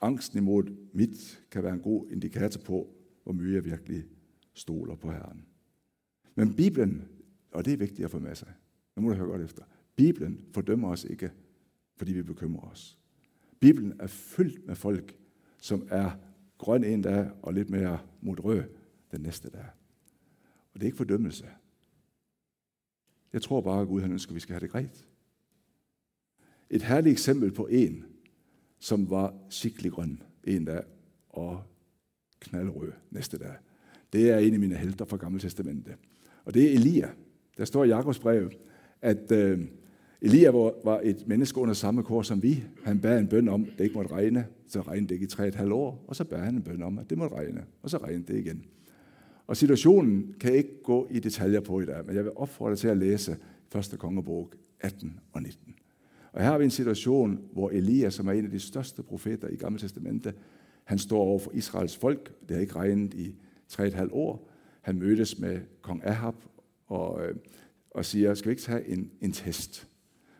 Angsten 0.00 0.38
imod 0.38 0.76
mit 0.92 1.42
kan 1.50 1.62
være 1.62 1.74
en 1.74 1.80
god 1.80 2.10
indikator 2.10 2.60
på, 2.60 2.94
hvor 3.24 3.32
mye 3.32 3.54
jeg 3.54 3.64
virkelig 3.64 4.04
stoler 4.54 4.94
på 4.94 5.10
Herren. 5.10 5.46
Men 6.34 6.54
Bibelen, 6.54 7.08
og 7.52 7.64
det 7.64 7.72
er 7.72 7.76
vigtigt 7.76 8.04
at 8.04 8.10
få 8.10 8.18
med 8.18 8.34
sig, 8.34 8.52
nu 8.96 9.02
må 9.02 9.08
du 9.08 9.14
høre 9.14 9.28
godt 9.28 9.42
efter, 9.42 9.62
Bibelen 9.96 10.44
fordømmer 10.54 10.88
os 10.88 11.04
ikke, 11.04 11.30
fordi 11.96 12.12
vi 12.12 12.22
bekymrer 12.22 12.70
os. 12.70 12.98
Bibelen 13.60 13.92
er 14.00 14.06
fyldt 14.06 14.66
med 14.66 14.74
folk, 14.74 15.18
som 15.58 15.88
er 15.90 16.10
grøn 16.58 16.84
en 16.84 17.02
dag 17.02 17.30
og 17.42 17.54
lidt 17.54 17.70
mere 17.70 17.98
mod 18.20 18.44
rød 18.44 18.62
den 19.10 19.20
næste 19.20 19.50
dag. 19.50 19.66
Og 20.74 20.74
det 20.74 20.82
er 20.82 20.86
ikke 20.86 20.96
fordømmelse. 20.96 21.46
Jeg 23.32 23.42
tror 23.42 23.60
bare, 23.60 23.82
at 23.82 23.88
Gud 23.88 24.00
han 24.00 24.12
ønsker, 24.12 24.30
at 24.30 24.34
vi 24.34 24.40
skal 24.40 24.52
have 24.52 24.60
det 24.60 24.70
greit. 24.70 25.06
Et 26.70 26.82
herligt 26.82 27.12
eksempel 27.12 27.52
på 27.52 27.66
en, 27.66 28.04
som 28.78 29.10
var 29.10 29.34
skikkelig 29.50 29.92
grøn 29.92 30.22
en 30.44 30.64
dag 30.64 30.82
og 31.28 31.62
knaldrød 32.40 32.92
næste 33.10 33.38
dag. 33.38 33.54
Det 34.12 34.30
er 34.30 34.38
en 34.38 34.54
af 34.54 34.60
mine 34.60 34.74
helter 34.74 35.04
fra 35.04 35.16
Gamle 35.16 35.40
Testamente. 35.40 35.96
Og 36.44 36.54
det 36.54 36.64
er 36.64 36.74
Elia. 36.74 37.08
Der 37.58 37.64
står 37.64 37.84
i 37.84 37.88
Jakobs 37.88 38.18
brev, 38.18 38.50
at 39.02 39.32
øh, 39.32 39.60
Elia 40.20 40.50
var, 40.50 40.74
var 40.84 41.00
et 41.04 41.28
menneske 41.28 41.60
under 41.60 41.74
samme 41.74 42.02
kår 42.02 42.22
som 42.22 42.42
vi. 42.42 42.64
Han 42.84 43.00
bad 43.00 43.18
en 43.18 43.28
bøn 43.28 43.48
om, 43.48 43.62
at 43.64 43.78
det 43.78 43.84
ikke 43.84 43.96
måtte 43.96 44.12
regne. 44.14 44.46
Så 44.68 44.80
regnede 44.80 45.08
det 45.08 45.14
ikke 45.14 45.24
i 45.24 45.28
tre 45.28 45.48
et 45.48 45.54
halvt 45.54 45.72
år. 45.72 46.04
Og 46.08 46.16
så 46.16 46.24
bad 46.24 46.38
han 46.38 46.54
en 46.54 46.62
bøn 46.62 46.82
om, 46.82 46.98
at 46.98 47.10
det 47.10 47.18
måtte 47.18 47.36
regne. 47.36 47.64
Og 47.82 47.90
så 47.90 47.98
regnede 47.98 48.32
det 48.32 48.38
igen. 48.38 48.64
Og 49.46 49.56
situationen 49.56 50.34
kan 50.40 50.50
jeg 50.50 50.58
ikke 50.58 50.82
gå 50.82 51.08
i 51.10 51.18
detaljer 51.18 51.60
på 51.60 51.80
i 51.80 51.84
dag, 51.84 52.06
men 52.06 52.16
jeg 52.16 52.24
vil 52.24 52.32
opfordre 52.36 52.70
dig 52.70 52.78
til 52.78 52.88
at 52.88 52.96
læse 52.96 53.36
1. 53.76 53.94
kongebog 53.98 54.52
18 54.80 55.20
og 55.32 55.42
19. 55.42 55.74
Og 56.32 56.42
her 56.42 56.50
har 56.50 56.58
vi 56.58 56.64
en 56.64 56.70
situation, 56.70 57.40
hvor 57.52 57.70
Elias, 57.70 58.14
som 58.14 58.28
er 58.28 58.32
en 58.32 58.44
af 58.44 58.50
de 58.50 58.60
største 58.60 59.02
profeter 59.02 59.48
i 59.48 59.56
Gamle 59.56 59.78
Testamente, 59.78 60.34
han 60.84 60.98
står 60.98 61.18
over 61.18 61.38
for 61.38 61.50
Israels 61.54 61.96
folk. 61.96 62.32
Det 62.48 62.50
har 62.50 62.60
ikke 62.60 62.76
regnet 62.76 63.14
i 63.14 63.34
tre 63.68 63.86
et 63.86 63.94
halvt 63.94 64.12
år. 64.12 64.50
Han 64.80 64.98
mødes 64.98 65.38
med 65.38 65.60
kong 65.80 66.04
Ahab 66.04 66.34
og, 66.86 67.26
øh, 67.26 67.36
og 67.90 68.04
siger, 68.04 68.34
skal 68.34 68.48
vi 68.48 68.52
ikke 68.52 68.62
tage 68.62 68.88
en, 68.88 69.10
en 69.20 69.32
test? 69.32 69.88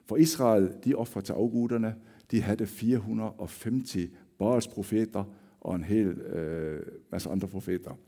For 0.05 0.17
Israel, 0.17 0.73
de 0.85 0.95
offer 0.95 1.21
til 1.21 1.33
afguderne. 1.33 1.95
De 2.31 2.43
havde 2.43 2.67
450 2.67 3.97
Baals 4.39 4.69
profeter 4.69 5.25
og 5.61 5.77
en 5.77 5.85
hel 5.85 6.09
øh, 6.09 6.83
masse 7.13 7.31
andre 7.31 7.49
profeter. 7.49 7.99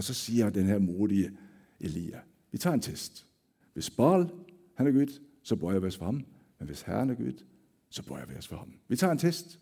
Og 0.00 0.04
så 0.04 0.14
siger 0.14 0.50
den 0.50 0.66
her 0.66 0.78
modige 0.78 1.30
Elia, 1.80 2.20
vi 2.52 2.58
tager 2.58 2.74
en 2.74 2.80
test. 2.80 3.26
Hvis 3.72 3.90
Baal, 3.90 4.30
han 4.74 4.86
er 4.86 4.90
Gud, 4.90 5.20
så 5.42 5.56
bøjer 5.56 5.78
vi 5.78 5.86
os 5.86 5.96
for 5.96 6.04
ham. 6.04 6.24
Men 6.58 6.68
hvis 6.68 6.82
Herren 6.82 7.10
er 7.10 7.14
Gud, 7.14 7.44
så 7.90 8.02
bøjer 8.02 8.26
vi 8.26 8.34
os 8.34 8.48
for 8.48 8.56
ham. 8.56 8.72
Vi 8.88 8.96
tager 8.96 9.12
en 9.12 9.18
test. 9.18 9.60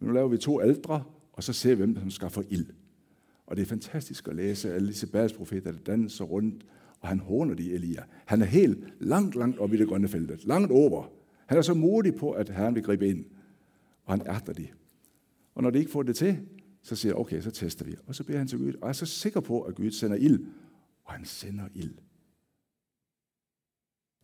Nu 0.00 0.12
laver 0.12 0.28
vi 0.28 0.38
to 0.38 0.60
aldre, 0.60 1.04
og 1.32 1.42
så 1.42 1.52
ser 1.52 1.74
vi, 1.74 1.76
hvem 1.76 1.96
som 1.96 2.10
skaffer 2.10 2.42
ild. 2.50 2.66
Og 3.46 3.56
det 3.56 3.62
er 3.62 3.66
fantastisk 3.66 4.28
at 4.28 4.36
læse 4.36 4.74
alle 4.74 4.88
disse 4.88 5.06
profeter, 5.36 5.72
der 5.72 5.78
danser 5.78 6.24
rundt, 6.24 6.66
og 7.00 7.08
han 7.08 7.20
håner 7.20 7.54
de 7.54 7.72
Elia. 7.72 8.02
Han 8.26 8.42
er 8.42 8.46
helt 8.46 8.84
langt, 9.00 9.34
langt 9.34 9.58
op 9.58 9.72
i 9.72 9.76
det 9.76 9.88
grønne 9.88 10.08
feltet. 10.08 10.44
Langt 10.44 10.72
over. 10.72 11.12
Han 11.46 11.58
er 11.58 11.62
så 11.62 11.74
modig 11.74 12.14
på, 12.14 12.30
at 12.30 12.48
Herren 12.48 12.74
vil 12.74 12.82
gribe 12.82 13.08
ind. 13.08 13.24
Og 14.04 14.12
han 14.12 14.26
ærter 14.26 14.52
de. 14.52 14.68
Og 15.54 15.62
når 15.62 15.70
de 15.70 15.78
ikke 15.78 15.90
får 15.90 16.02
det 16.02 16.16
til, 16.16 16.38
så 16.82 16.96
siger 16.96 17.12
jeg, 17.12 17.18
okay, 17.18 17.40
så 17.40 17.50
tester 17.50 17.84
vi. 17.84 17.96
Og 18.06 18.14
så 18.14 18.24
beder 18.24 18.38
han 18.38 18.48
til 18.48 18.58
Gud, 18.58 18.74
og 18.82 18.88
er 18.88 18.92
så 18.92 19.06
sikker 19.06 19.40
på, 19.40 19.62
at 19.62 19.74
Gud 19.74 19.90
sender 19.90 20.16
ild. 20.16 20.46
Og 21.04 21.12
han 21.12 21.24
sender 21.24 21.68
ild. 21.74 21.94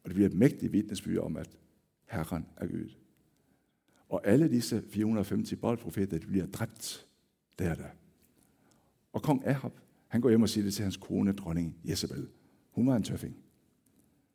Og 0.02 0.10
det 0.10 0.14
bliver 0.14 0.28
et 0.28 0.36
mægtigt 0.36 0.72
vidnesbyrd 0.72 1.24
om, 1.24 1.36
at 1.36 1.58
Herren 2.04 2.46
er 2.56 2.66
Gud. 2.66 2.94
Og 4.08 4.26
alle 4.26 4.48
disse 4.48 4.82
450 4.88 5.60
boldprofeter, 5.60 6.18
de 6.18 6.26
bliver 6.26 6.46
dræbt 6.46 7.06
der 7.58 7.74
der. 7.74 7.88
Og 9.12 9.22
kong 9.22 9.46
Ahab, 9.46 9.72
han 10.08 10.20
går 10.20 10.28
hjem 10.28 10.42
og 10.42 10.48
siger 10.48 10.64
det 10.64 10.74
til 10.74 10.82
hans 10.82 10.96
kone, 10.96 11.32
dronning 11.32 11.76
Jezebel. 11.84 12.28
Hun 12.70 12.86
var 12.86 12.96
en 12.96 13.02
tøffing. 13.02 13.36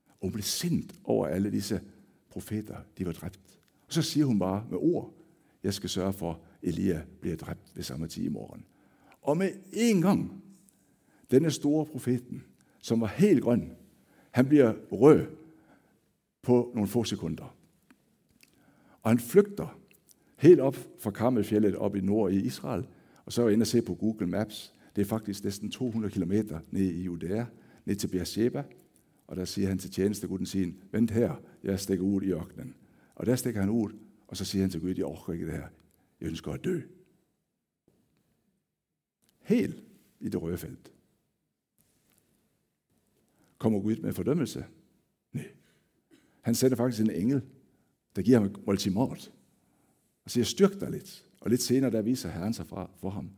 Og 0.07 0.17
hun 0.21 0.31
blev 0.31 0.43
sindt 0.43 0.99
over 1.03 1.27
alle 1.27 1.51
disse 1.51 1.81
profeter, 2.29 2.77
de 2.97 3.05
var 3.05 3.11
dræbt. 3.11 3.59
Og 3.87 3.93
så 3.93 4.01
siger 4.01 4.25
hun 4.25 4.39
bare 4.39 4.67
med 4.69 4.77
ord, 4.81 5.13
jeg 5.63 5.73
skal 5.73 5.89
sørge 5.89 6.13
for, 6.13 6.41
Elia 6.63 7.01
bliver 7.21 7.35
dræbt 7.35 7.71
ved 7.75 7.83
samme 7.83 8.07
tid 8.07 8.23
i 8.23 8.29
morgen. 8.29 8.65
Og 9.21 9.37
med 9.37 9.49
en 9.73 10.01
gang, 10.01 10.43
denne 11.31 11.51
store 11.51 11.85
profeten, 11.85 12.43
som 12.79 13.01
var 13.01 13.07
helt 13.07 13.43
grøn, 13.43 13.71
han 14.31 14.47
bliver 14.47 14.73
rød 14.91 15.25
på 16.41 16.71
nogle 16.75 16.87
få 16.87 17.03
sekunder. 17.03 17.55
Og 19.01 19.09
han 19.09 19.19
flygter 19.19 19.79
helt 20.37 20.59
op 20.59 20.77
fra 20.99 21.11
Karmelfjellet 21.11 21.75
op 21.75 21.95
i 21.95 22.01
nord 22.01 22.31
i 22.31 22.45
Israel. 22.45 22.87
Og 23.25 23.33
så 23.33 23.41
er 23.41 23.45
jeg 23.45 23.53
inde 23.53 23.63
og 23.63 23.67
se 23.67 23.81
på 23.81 23.95
Google 23.95 24.27
Maps. 24.27 24.73
Det 24.95 25.01
er 25.01 25.05
faktisk 25.05 25.43
næsten 25.43 25.71
200 25.71 26.13
km 26.13 26.33
ned 26.71 26.81
i 26.81 27.01
Judæa, 27.01 27.45
ned 27.85 27.95
til 27.95 28.07
Beersheba. 28.07 28.63
Og 29.27 29.35
der 29.35 29.45
siger 29.45 29.67
han 29.67 29.77
til 29.77 29.91
tjenesteguden 29.91 30.45
sin, 30.45 30.77
vent 30.91 31.11
her, 31.11 31.35
jeg 31.63 31.79
stikker 31.79 32.05
ud 32.05 32.21
i 32.21 32.31
ørkenen. 32.31 32.75
Og 33.15 33.25
der 33.25 33.35
stikker 33.35 33.59
han 33.59 33.69
ud, 33.69 33.89
og 34.27 34.37
så 34.37 34.45
siger 34.45 34.61
han 34.61 34.69
til 34.69 34.81
Gud, 34.81 34.93
jeg 34.97 35.05
orker 35.05 35.33
ikke 35.33 35.45
det 35.45 35.53
her. 35.53 35.67
Jeg 36.21 36.29
ønsker 36.29 36.51
at 36.51 36.63
dø. 36.63 36.81
Helt 39.39 39.83
i 40.19 40.29
det 40.29 40.41
røde 40.41 40.57
felt. 40.57 40.91
Kommer 43.57 43.79
Gud 43.79 43.95
med 43.95 44.13
fordømmelse? 44.13 44.65
Nej. 45.33 45.51
Han 46.41 46.55
sender 46.55 46.77
faktisk 46.77 47.01
en 47.01 47.11
engel, 47.11 47.41
der 48.15 48.21
giver 48.21 48.39
ham 48.39 48.47
et 48.47 48.57
måltid. 48.93 49.31
Og 50.23 50.31
siger, 50.31 50.43
styrk 50.43 50.79
dig 50.79 50.91
lidt. 50.91 51.25
Og 51.41 51.49
lidt 51.49 51.61
senere, 51.61 51.91
der 51.91 52.01
viser 52.01 52.29
Herren 52.29 52.53
sig 52.53 52.67
fra, 52.67 52.91
for 52.97 53.09
ham 53.09 53.29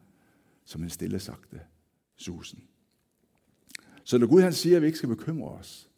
som 0.66 0.84
en 0.84 0.90
stille 0.90 1.20
sagte 1.20 1.62
susen. 2.16 2.68
Så 4.04 4.18
når 4.18 4.28
Gud 4.28 4.42
han 4.42 4.54
siger, 4.54 4.76
at 4.76 4.82
vi 4.82 4.88
ikke 4.88 4.98
skal 4.98 5.10
bekymre 5.10 5.52
os, 5.52 5.90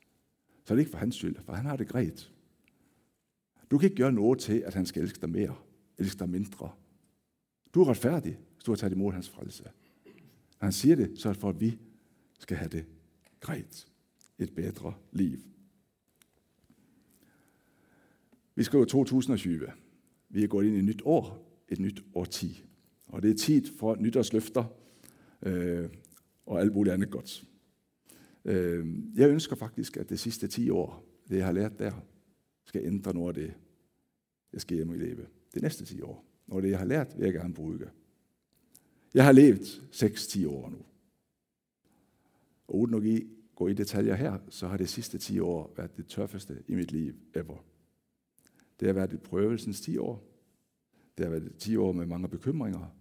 så 0.63 0.73
er 0.73 0.75
det 0.75 0.81
ikke 0.81 0.91
for 0.91 0.97
hans 0.97 1.15
skyld, 1.15 1.35
for 1.45 1.53
han 1.53 1.65
har 1.65 1.75
det 1.75 1.87
gret. 1.87 2.31
Du 3.71 3.77
kan 3.77 3.89
ikke 3.89 4.01
gøre 4.01 4.11
noget 4.11 4.39
til, 4.39 4.59
at 4.59 4.73
han 4.73 4.85
skal 4.85 5.01
elske 5.01 5.21
dig 5.21 5.29
mere, 5.29 5.55
elske 5.97 6.19
dig 6.19 6.29
mindre. 6.29 6.71
Du 7.73 7.81
er 7.81 7.89
retfærdig, 7.89 8.39
hvis 8.53 8.63
du 8.63 8.71
har 8.71 8.75
taget 8.75 8.93
imod 8.93 9.13
hans 9.13 9.29
frelse. 9.29 9.63
Når 10.61 10.65
han 10.65 10.71
siger 10.71 10.95
det, 10.95 11.19
så 11.19 11.29
er 11.29 11.33
det 11.33 11.39
for, 11.39 11.49
at 11.49 11.59
vi 11.59 11.77
skal 12.39 12.57
have 12.57 12.69
det 12.69 12.85
greit. 13.39 13.87
Et 14.39 14.55
bedre 14.55 14.93
liv. 15.11 15.39
Vi 18.55 18.63
skriver 18.63 18.85
2020. 18.85 19.67
Vi 20.29 20.43
er 20.43 20.47
gået 20.47 20.65
ind 20.65 20.75
i 20.75 20.79
et 20.79 20.85
nyt 20.85 21.01
år, 21.05 21.45
et 21.69 21.79
nyt 21.79 22.03
årti. 22.13 22.63
Og 23.07 23.21
det 23.21 23.31
er 23.31 23.35
tid 23.35 23.77
for 23.77 23.95
nytårsløfter 23.95 24.65
øh, 25.41 25.89
og 26.45 26.61
alt 26.61 26.73
muligt 26.73 26.93
andet 26.93 27.11
godt. 27.11 27.45
Øh, 28.45 28.87
jeg 29.15 29.29
ønsker 29.29 29.55
faktisk, 29.55 29.97
at 29.97 30.09
det 30.09 30.19
sidste 30.19 30.47
10 30.47 30.69
år, 30.69 31.05
det 31.29 31.37
jeg 31.37 31.45
har 31.45 31.51
lært 31.51 31.79
der, 31.79 31.91
skal 32.65 32.85
ændre 32.85 33.13
noget 33.13 33.37
af 33.37 33.43
det, 33.43 33.53
jeg 34.53 34.61
skal 34.61 34.75
hjem 34.77 34.93
i 34.93 34.97
livet. 34.97 35.27
Det 35.55 35.63
næste 35.63 35.85
10 35.85 36.01
år. 36.01 36.25
Og 36.47 36.61
det, 36.61 36.69
jeg 36.69 36.79
har 36.79 36.85
lært, 36.85 37.17
vil 37.17 37.23
jeg 37.23 37.33
gerne 37.33 37.53
bruge. 37.53 37.79
Jeg 39.13 39.25
har 39.25 39.31
levet 39.31 39.81
6-10 39.91 40.47
år 40.47 40.69
nu. 40.69 40.77
Og 42.67 42.79
uden 42.79 42.93
at 42.93 43.23
gå 43.55 43.67
i 43.67 43.73
detaljer 43.73 44.15
her, 44.15 44.39
så 44.49 44.67
har 44.67 44.77
det 44.77 44.89
sidste 44.89 45.17
10 45.17 45.39
år 45.39 45.73
været 45.77 45.97
det 45.97 46.07
tørfeste 46.07 46.63
i 46.67 46.75
mit 46.75 46.91
liv 46.91 47.13
ever. 47.33 47.65
Det 48.79 48.87
har 48.87 48.93
været 48.93 49.13
et 49.13 49.21
prøvelsens 49.21 49.81
10 49.81 49.97
år. 49.97 50.23
Det 51.17 51.25
har 51.25 51.31
været 51.31 51.55
10 51.57 51.75
år 51.75 51.91
med 51.91 52.05
mange 52.05 52.27
bekymringer. 52.27 52.95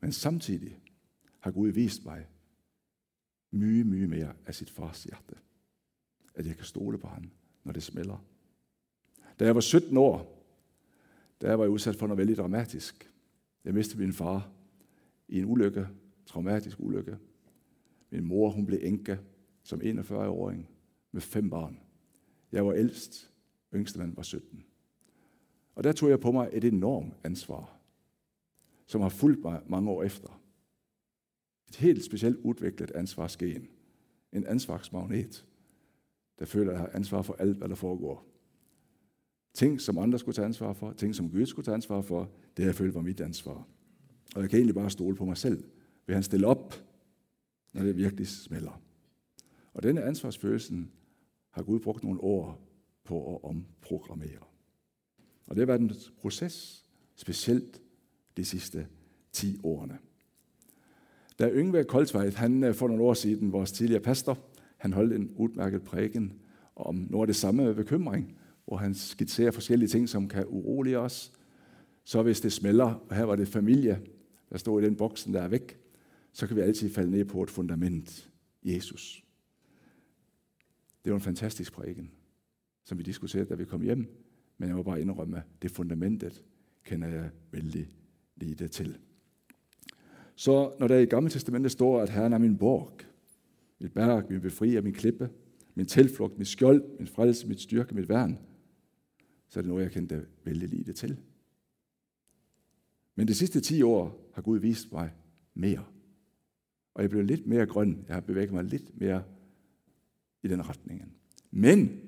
Men 0.00 0.12
samtidig 0.12 0.78
har 1.38 1.50
Gud 1.50 1.68
vist 1.68 2.04
mig 2.04 2.26
mye, 3.50 3.84
mye 3.84 4.06
mere 4.06 4.32
af 4.46 4.54
sit 4.54 4.70
fars 4.70 5.04
hjerte. 5.04 5.34
At 6.34 6.46
jeg 6.46 6.56
kan 6.56 6.64
stole 6.64 6.98
på 6.98 7.08
ham, 7.08 7.30
når 7.64 7.72
det 7.72 7.82
smelter. 7.82 8.24
Da 9.38 9.44
jeg 9.44 9.54
var 9.54 9.60
17 9.60 9.96
år, 9.96 10.33
der 11.40 11.54
var 11.54 11.64
jeg 11.64 11.70
udsat 11.70 11.96
for 11.96 12.06
noget 12.06 12.18
vældig 12.18 12.36
dramatisk. 12.36 13.10
Jeg 13.64 13.74
mistede 13.74 14.02
min 14.02 14.12
far 14.12 14.50
i 15.28 15.38
en 15.38 15.44
ulykke, 15.44 15.88
traumatisk 16.26 16.80
ulykke. 16.80 17.18
Min 18.10 18.24
mor, 18.24 18.50
hun 18.50 18.66
blev 18.66 18.78
enke 18.82 19.18
som 19.62 19.80
41-åring 19.80 20.68
med 21.12 21.20
fem 21.20 21.50
barn. 21.50 21.80
Jeg 22.52 22.66
var 22.66 22.72
ældst, 22.72 23.32
yngste 23.74 23.98
mand 23.98 24.14
var 24.16 24.22
17. 24.22 24.64
Og 25.74 25.84
der 25.84 25.92
tog 25.92 26.10
jeg 26.10 26.20
på 26.20 26.32
mig 26.32 26.50
et 26.52 26.64
enormt 26.64 27.14
ansvar, 27.24 27.78
som 28.86 29.00
har 29.00 29.08
fulgt 29.08 29.42
mig 29.42 29.62
mange 29.66 29.90
år 29.90 30.02
efter. 30.02 30.40
Et 31.68 31.76
helt 31.76 32.04
specielt 32.04 32.36
udviklet 32.36 32.90
ansvarsgen. 32.90 33.68
En 34.32 34.46
ansvarsmagnet, 34.46 35.46
der 36.38 36.44
føler, 36.44 36.72
at 36.72 36.74
jeg 36.74 36.80
har 36.80 36.90
ansvar 36.94 37.22
for 37.22 37.34
alt, 37.34 37.56
hvad 37.56 37.68
der 37.68 37.74
foregår. 37.74 38.33
Ting, 39.54 39.80
som 39.80 39.98
andre 39.98 40.18
skulle 40.18 40.34
tage 40.34 40.46
ansvar 40.46 40.72
for, 40.72 40.92
ting, 40.92 41.14
som 41.14 41.30
Gud 41.30 41.46
skulle 41.46 41.64
tage 41.64 41.74
ansvar 41.74 42.02
for, 42.02 42.30
det 42.56 42.64
har 42.64 42.68
jeg 42.68 42.74
følt 42.74 42.94
var 42.94 43.00
mit 43.00 43.20
ansvar. 43.20 43.66
Og 44.34 44.42
jeg 44.42 44.50
kan 44.50 44.58
egentlig 44.58 44.74
bare 44.74 44.90
stole 44.90 45.16
på 45.16 45.24
mig 45.24 45.36
selv. 45.36 45.64
Vil 46.06 46.14
han 46.14 46.22
stille 46.22 46.46
op, 46.46 46.74
når 47.74 47.82
det 47.82 47.96
virkelig 47.96 48.28
smelter? 48.28 48.82
Og 49.74 49.82
denne 49.82 50.02
ansvarsfølelsen 50.02 50.90
har 51.50 51.62
Gud 51.62 51.80
brugt 51.80 52.04
nogle 52.04 52.20
år 52.20 52.60
på 53.04 53.34
at 53.34 53.44
omprogrammere. 53.44 54.38
Og 55.46 55.56
det 55.56 55.58
har 55.58 55.66
været 55.66 55.80
en 55.80 55.92
proces, 56.20 56.84
specielt 57.16 57.80
de 58.36 58.44
sidste 58.44 58.86
10 59.32 59.60
årene. 59.62 59.98
Da 61.38 61.50
Yngve 61.50 61.84
Koldsvejt, 61.84 62.34
han 62.34 62.64
øh, 62.64 62.74
for 62.74 62.88
nogle 62.88 63.02
år 63.02 63.14
siden, 63.14 63.52
vores 63.52 63.72
tidligere 63.72 64.02
pastor, 64.02 64.38
han 64.76 64.92
holdt 64.92 65.12
en 65.12 65.30
udmærket 65.36 65.82
prædiken 65.82 66.32
om 66.76 66.94
noget 67.10 67.22
af 67.22 67.26
det 67.26 67.36
samme 67.36 67.74
bekymring, 67.74 68.38
hvor 68.64 68.76
han 68.76 68.94
skitserer 68.94 69.50
forskellige 69.50 69.88
ting, 69.88 70.08
som 70.08 70.28
kan 70.28 70.44
urolige 70.48 70.98
os. 70.98 71.32
Så 72.04 72.22
hvis 72.22 72.40
det 72.40 72.52
smelter, 72.52 72.84
og 73.08 73.16
her 73.16 73.24
var 73.24 73.36
det 73.36 73.48
familie, 73.48 74.00
der 74.50 74.58
står 74.58 74.80
i 74.80 74.84
den 74.84 74.96
boksen, 74.96 75.34
der 75.34 75.42
er 75.42 75.48
væk, 75.48 75.78
så 76.32 76.46
kan 76.46 76.56
vi 76.56 76.60
altid 76.60 76.90
falde 76.90 77.10
ned 77.10 77.24
på 77.24 77.42
et 77.42 77.50
fundament, 77.50 78.30
Jesus. 78.62 79.24
Det 81.04 81.12
var 81.12 81.16
en 81.16 81.22
fantastisk 81.22 81.72
prædiken, 81.72 82.10
som 82.84 82.98
vi 82.98 83.02
diskuterede, 83.02 83.48
da 83.48 83.54
vi 83.54 83.64
kom 83.64 83.82
hjem. 83.82 84.06
Men 84.58 84.68
jeg 84.68 84.76
må 84.76 84.82
bare 84.82 85.00
indrømme, 85.00 85.36
at 85.36 85.44
det 85.62 85.70
fundamentet 85.70 86.42
kender 86.84 87.08
jeg 87.08 87.30
vældig 87.52 87.90
lite 88.36 88.68
til. 88.68 88.98
Så 90.34 90.72
når 90.78 90.88
der 90.88 90.98
i 90.98 91.04
Gamle 91.04 91.30
Testamentet 91.30 91.72
står, 91.72 92.00
at 92.00 92.10
Herren 92.10 92.32
er 92.32 92.38
min 92.38 92.58
borg, 92.58 92.90
mit 93.80 93.92
berg, 93.92 94.24
min 94.30 94.40
befrier, 94.40 94.80
min 94.80 94.92
klippe, 94.92 95.30
min 95.74 95.86
tilflugt, 95.86 96.38
mit 96.38 96.48
skjold, 96.48 96.98
min 96.98 97.06
frelse, 97.06 97.48
mit 97.48 97.60
styrke, 97.60 97.94
mit 97.94 98.08
værn, 98.08 98.38
så 99.54 99.60
er 99.60 99.62
det 99.62 99.68
noget, 99.68 99.82
jeg 99.82 99.92
kender 99.92 100.20
vældig 100.44 100.86
det 100.86 100.96
til. 100.96 101.16
Men 103.14 103.28
de 103.28 103.34
sidste 103.34 103.60
10 103.60 103.82
år 103.82 104.30
har 104.34 104.42
Gud 104.42 104.58
vist 104.58 104.92
mig 104.92 105.10
mere. 105.54 105.84
Og 106.94 107.02
jeg 107.02 107.10
blev 107.10 107.22
lidt 107.22 107.46
mere 107.46 107.66
grøn. 107.66 108.04
Jeg 108.08 108.16
har 108.16 108.20
bevæget 108.20 108.52
mig 108.52 108.64
lidt 108.64 109.00
mere 109.00 109.24
i 110.42 110.48
den 110.48 110.68
retningen. 110.68 111.12
Men, 111.50 112.00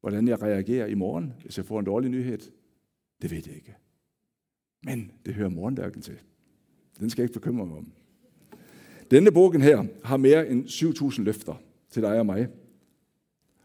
hvordan 0.00 0.28
jeg 0.28 0.42
reagerer 0.42 0.86
i 0.86 0.94
morgen, 0.94 1.32
hvis 1.42 1.56
jeg 1.56 1.66
får 1.66 1.78
en 1.78 1.86
dårlig 1.86 2.10
nyhed, 2.10 2.38
det 3.22 3.30
ved 3.30 3.42
jeg 3.46 3.54
ikke. 3.54 3.76
Men 4.84 5.12
det 5.26 5.34
hører 5.34 5.48
morgendagen 5.48 6.02
til. 6.02 6.18
Den 7.00 7.10
skal 7.10 7.22
jeg 7.22 7.30
ikke 7.30 7.40
bekymre 7.40 7.66
mig 7.66 7.76
om. 7.76 7.92
Denne 9.10 9.32
bogen 9.32 9.62
her 9.62 9.86
har 10.04 10.16
mere 10.16 10.48
end 10.48 10.66
7.000 10.66 11.22
løfter 11.22 11.62
til 11.90 12.02
dig 12.02 12.18
og 12.18 12.26
mig. 12.26 12.48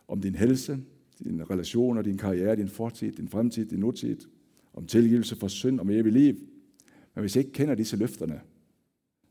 Om 0.07 0.21
din 0.21 0.35
helse, 0.35 0.79
dine 1.19 1.43
relationer, 1.43 2.01
din 2.01 2.17
karriere, 2.17 2.55
din 2.55 2.69
fortid, 2.69 3.11
din 3.11 3.27
fremtid, 3.27 3.65
din 3.65 3.79
nutid. 3.79 4.17
Om 4.73 4.85
tilgivelse 4.85 5.35
for 5.35 5.47
synd, 5.47 5.79
om 5.79 5.89
evig 5.89 6.11
liv. 6.13 6.35
Men 7.13 7.21
hvis 7.21 7.35
jeg 7.35 7.45
ikke 7.45 7.53
kender 7.53 7.75
disse 7.75 7.97
løfterne, 7.97 8.41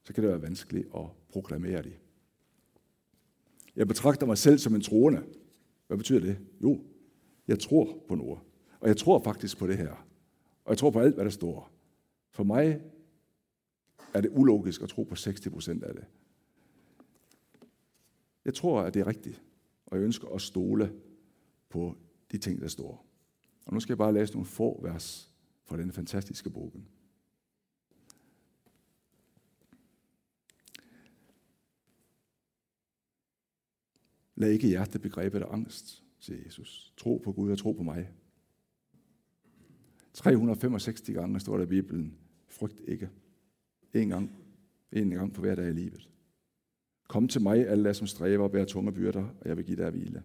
så 0.04 0.12
kan 0.12 0.22
det 0.22 0.30
være 0.30 0.42
vanskeligt 0.42 0.88
at 0.94 1.06
proklamere 1.28 1.82
dem. 1.82 1.92
Jeg 3.76 3.88
betragter 3.88 4.26
mig 4.26 4.38
selv 4.38 4.58
som 4.58 4.74
en 4.74 4.80
troende. 4.80 5.22
Hvad 5.86 5.96
betyder 5.96 6.20
det? 6.20 6.38
Jo, 6.62 6.80
jeg 7.48 7.58
tror 7.58 8.04
på 8.08 8.14
noget. 8.14 8.38
Og 8.80 8.88
jeg 8.88 8.96
tror 8.96 9.22
faktisk 9.22 9.58
på 9.58 9.66
det 9.66 9.76
her. 9.76 10.06
Og 10.64 10.70
jeg 10.70 10.78
tror 10.78 10.90
på 10.90 11.00
alt, 11.00 11.14
hvad 11.14 11.24
der 11.24 11.30
står. 11.30 11.70
For 12.30 12.44
mig 12.44 12.80
er 14.14 14.20
det 14.20 14.30
ulogisk 14.34 14.82
at 14.82 14.88
tro 14.88 15.02
på 15.02 15.14
60 15.14 15.48
procent 15.50 15.84
af 15.84 15.94
det. 15.94 16.04
Jeg 18.44 18.54
tror, 18.54 18.80
at 18.80 18.94
det 18.94 19.00
er 19.00 19.06
rigtigt, 19.06 19.42
og 19.86 19.96
jeg 19.96 20.04
ønsker 20.04 20.28
at 20.28 20.40
stole 20.40 20.92
på 21.68 21.96
de 22.32 22.38
ting, 22.38 22.60
der 22.60 22.68
står. 22.68 23.06
Og 23.66 23.74
nu 23.74 23.80
skal 23.80 23.92
jeg 23.92 23.98
bare 23.98 24.14
læse 24.14 24.32
nogle 24.32 24.46
få 24.46 24.82
vers 24.82 25.32
fra 25.64 25.76
denne 25.76 25.92
fantastiske 25.92 26.50
bogen. 26.50 26.88
Lad 34.34 34.50
ikke 34.50 34.68
hjertet 34.68 35.02
begrebet 35.02 35.42
af 35.42 35.52
angst, 35.52 36.02
siger 36.18 36.38
Jesus. 36.44 36.92
Tro 36.96 37.22
på 37.24 37.32
Gud 37.32 37.50
og 37.50 37.58
tro 37.58 37.72
på 37.72 37.82
mig. 37.82 38.10
365 40.12 41.00
gange 41.00 41.40
står 41.40 41.56
der 41.56 41.64
i 41.64 41.68
Bibelen, 41.68 42.18
frygt 42.48 42.80
ikke. 42.88 43.10
En 43.92 44.08
gang. 44.08 44.32
En 44.92 45.10
gang 45.10 45.32
på 45.32 45.40
hver 45.40 45.54
dag 45.54 45.68
i 45.68 45.72
livet. 45.72 46.08
Kom 47.08 47.28
til 47.28 47.42
mig, 47.42 47.68
alle 47.68 47.84
der 47.84 47.92
som 47.92 48.06
stræber 48.06 48.44
og 48.44 48.50
bærer 48.50 48.64
tunge 48.64 48.92
byrder, 48.92 49.24
og 49.40 49.48
jeg 49.48 49.56
vil 49.56 49.64
give 49.64 49.76
dig 49.76 49.90
hvile. 49.90 50.22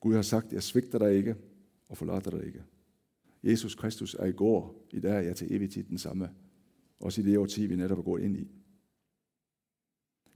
Gud 0.00 0.14
har 0.14 0.22
sagt, 0.22 0.52
jeg 0.52 0.62
svigter 0.62 0.98
dig 0.98 1.14
ikke 1.14 1.36
og 1.88 1.96
forlader 1.96 2.30
dig 2.30 2.46
ikke. 2.46 2.64
Jesus 3.42 3.74
Kristus 3.74 4.14
er 4.14 4.26
i 4.26 4.32
går, 4.32 4.86
i 4.92 5.00
dag 5.00 5.16
er 5.16 5.20
jeg 5.20 5.36
til 5.36 5.54
evig 5.54 5.70
tid 5.70 5.84
den 5.84 5.98
samme. 5.98 6.30
Også 7.00 7.20
i 7.20 7.24
det 7.24 7.38
årti, 7.38 7.66
vi 7.66 7.76
netop 7.76 7.98
er 7.98 8.02
gået 8.02 8.22
ind 8.22 8.36
i. 8.36 8.50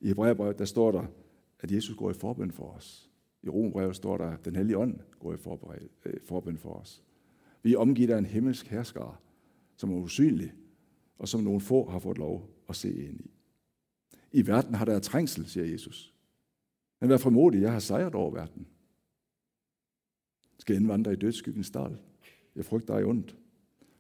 I 0.01 0.09
Hebræerbrevet, 0.09 0.59
der 0.59 0.65
står 0.65 0.93
der, 0.93 1.07
at 1.61 1.73
Jesus 1.73 1.97
går 1.97 2.11
i 2.11 2.15
forbøn 2.15 2.53
for 2.53 2.71
os. 2.71 3.11
I 3.43 3.49
Rombrevet 3.49 3.97
står 3.97 4.17
der, 4.17 4.27
at 4.27 4.45
den 4.45 4.57
hellige 4.57 4.79
ånd 4.79 5.01
går 5.19 5.33
i 5.33 5.37
øh, 6.07 6.21
forbøn 6.25 6.59
for 6.59 6.73
os. 6.73 7.03
Vi 7.63 7.73
er 7.73 7.79
omgivet 7.79 8.11
af 8.11 8.19
en 8.19 8.27
himmelsk 8.27 8.67
herskare, 8.67 9.17
som 9.77 9.93
er 9.93 9.97
usynlig, 9.97 10.53
og 11.19 11.29
som 11.29 11.41
nogle 11.41 11.61
få 11.61 11.91
har 11.91 11.99
fået 11.99 12.19
lov 12.19 12.51
at 12.69 12.77
se 12.77 13.07
ind 13.09 13.21
i. 13.21 13.31
I 14.33 14.47
verden 14.47 14.75
har 14.75 14.85
der 14.85 14.99
trængsel, 14.99 15.47
siger 15.47 15.67
Jesus. 15.67 16.15
Men 17.01 17.11
vær 17.11 17.17
frimodig, 17.17 17.63
jeg 17.63 17.73
har 17.73 17.79
sejret 17.79 18.15
over 18.15 18.31
verden. 18.31 18.67
Skal 20.71 20.81
indvandre 20.81 21.13
i 21.13 21.17
dødsskyggens 21.17 21.71
dal. 21.71 21.99
Jeg 22.55 22.65
frygter 22.65 22.97
dig 22.97 23.07
ondt, 23.07 23.37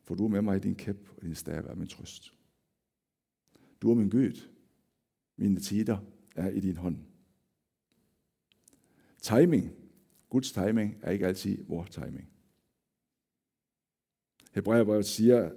for 0.05 0.15
du 0.15 0.25
er 0.25 0.29
med 0.29 0.43
mig 0.43 0.57
i 0.57 0.61
din 0.61 0.75
kæp, 0.75 1.09
og 1.17 1.23
din 1.23 1.35
stav 1.35 1.65
er 1.67 1.75
min 1.75 1.89
trøst. 1.89 2.35
Du 3.83 3.91
er 3.91 3.95
min 3.95 4.11
Gud. 4.11 4.49
Mine 5.37 5.61
tider 5.61 5.99
er 6.37 6.49
i 6.49 6.61
din 6.61 6.77
hånd. 6.77 6.99
Timing. 9.23 9.71
Guds 10.29 10.53
timing 10.53 10.97
er 11.03 11.11
ikke 11.11 11.27
altid 11.27 11.65
vores 11.65 11.91
timing. 11.91 12.29
Hebræerbrevet 14.53 15.07
siger 15.07 15.53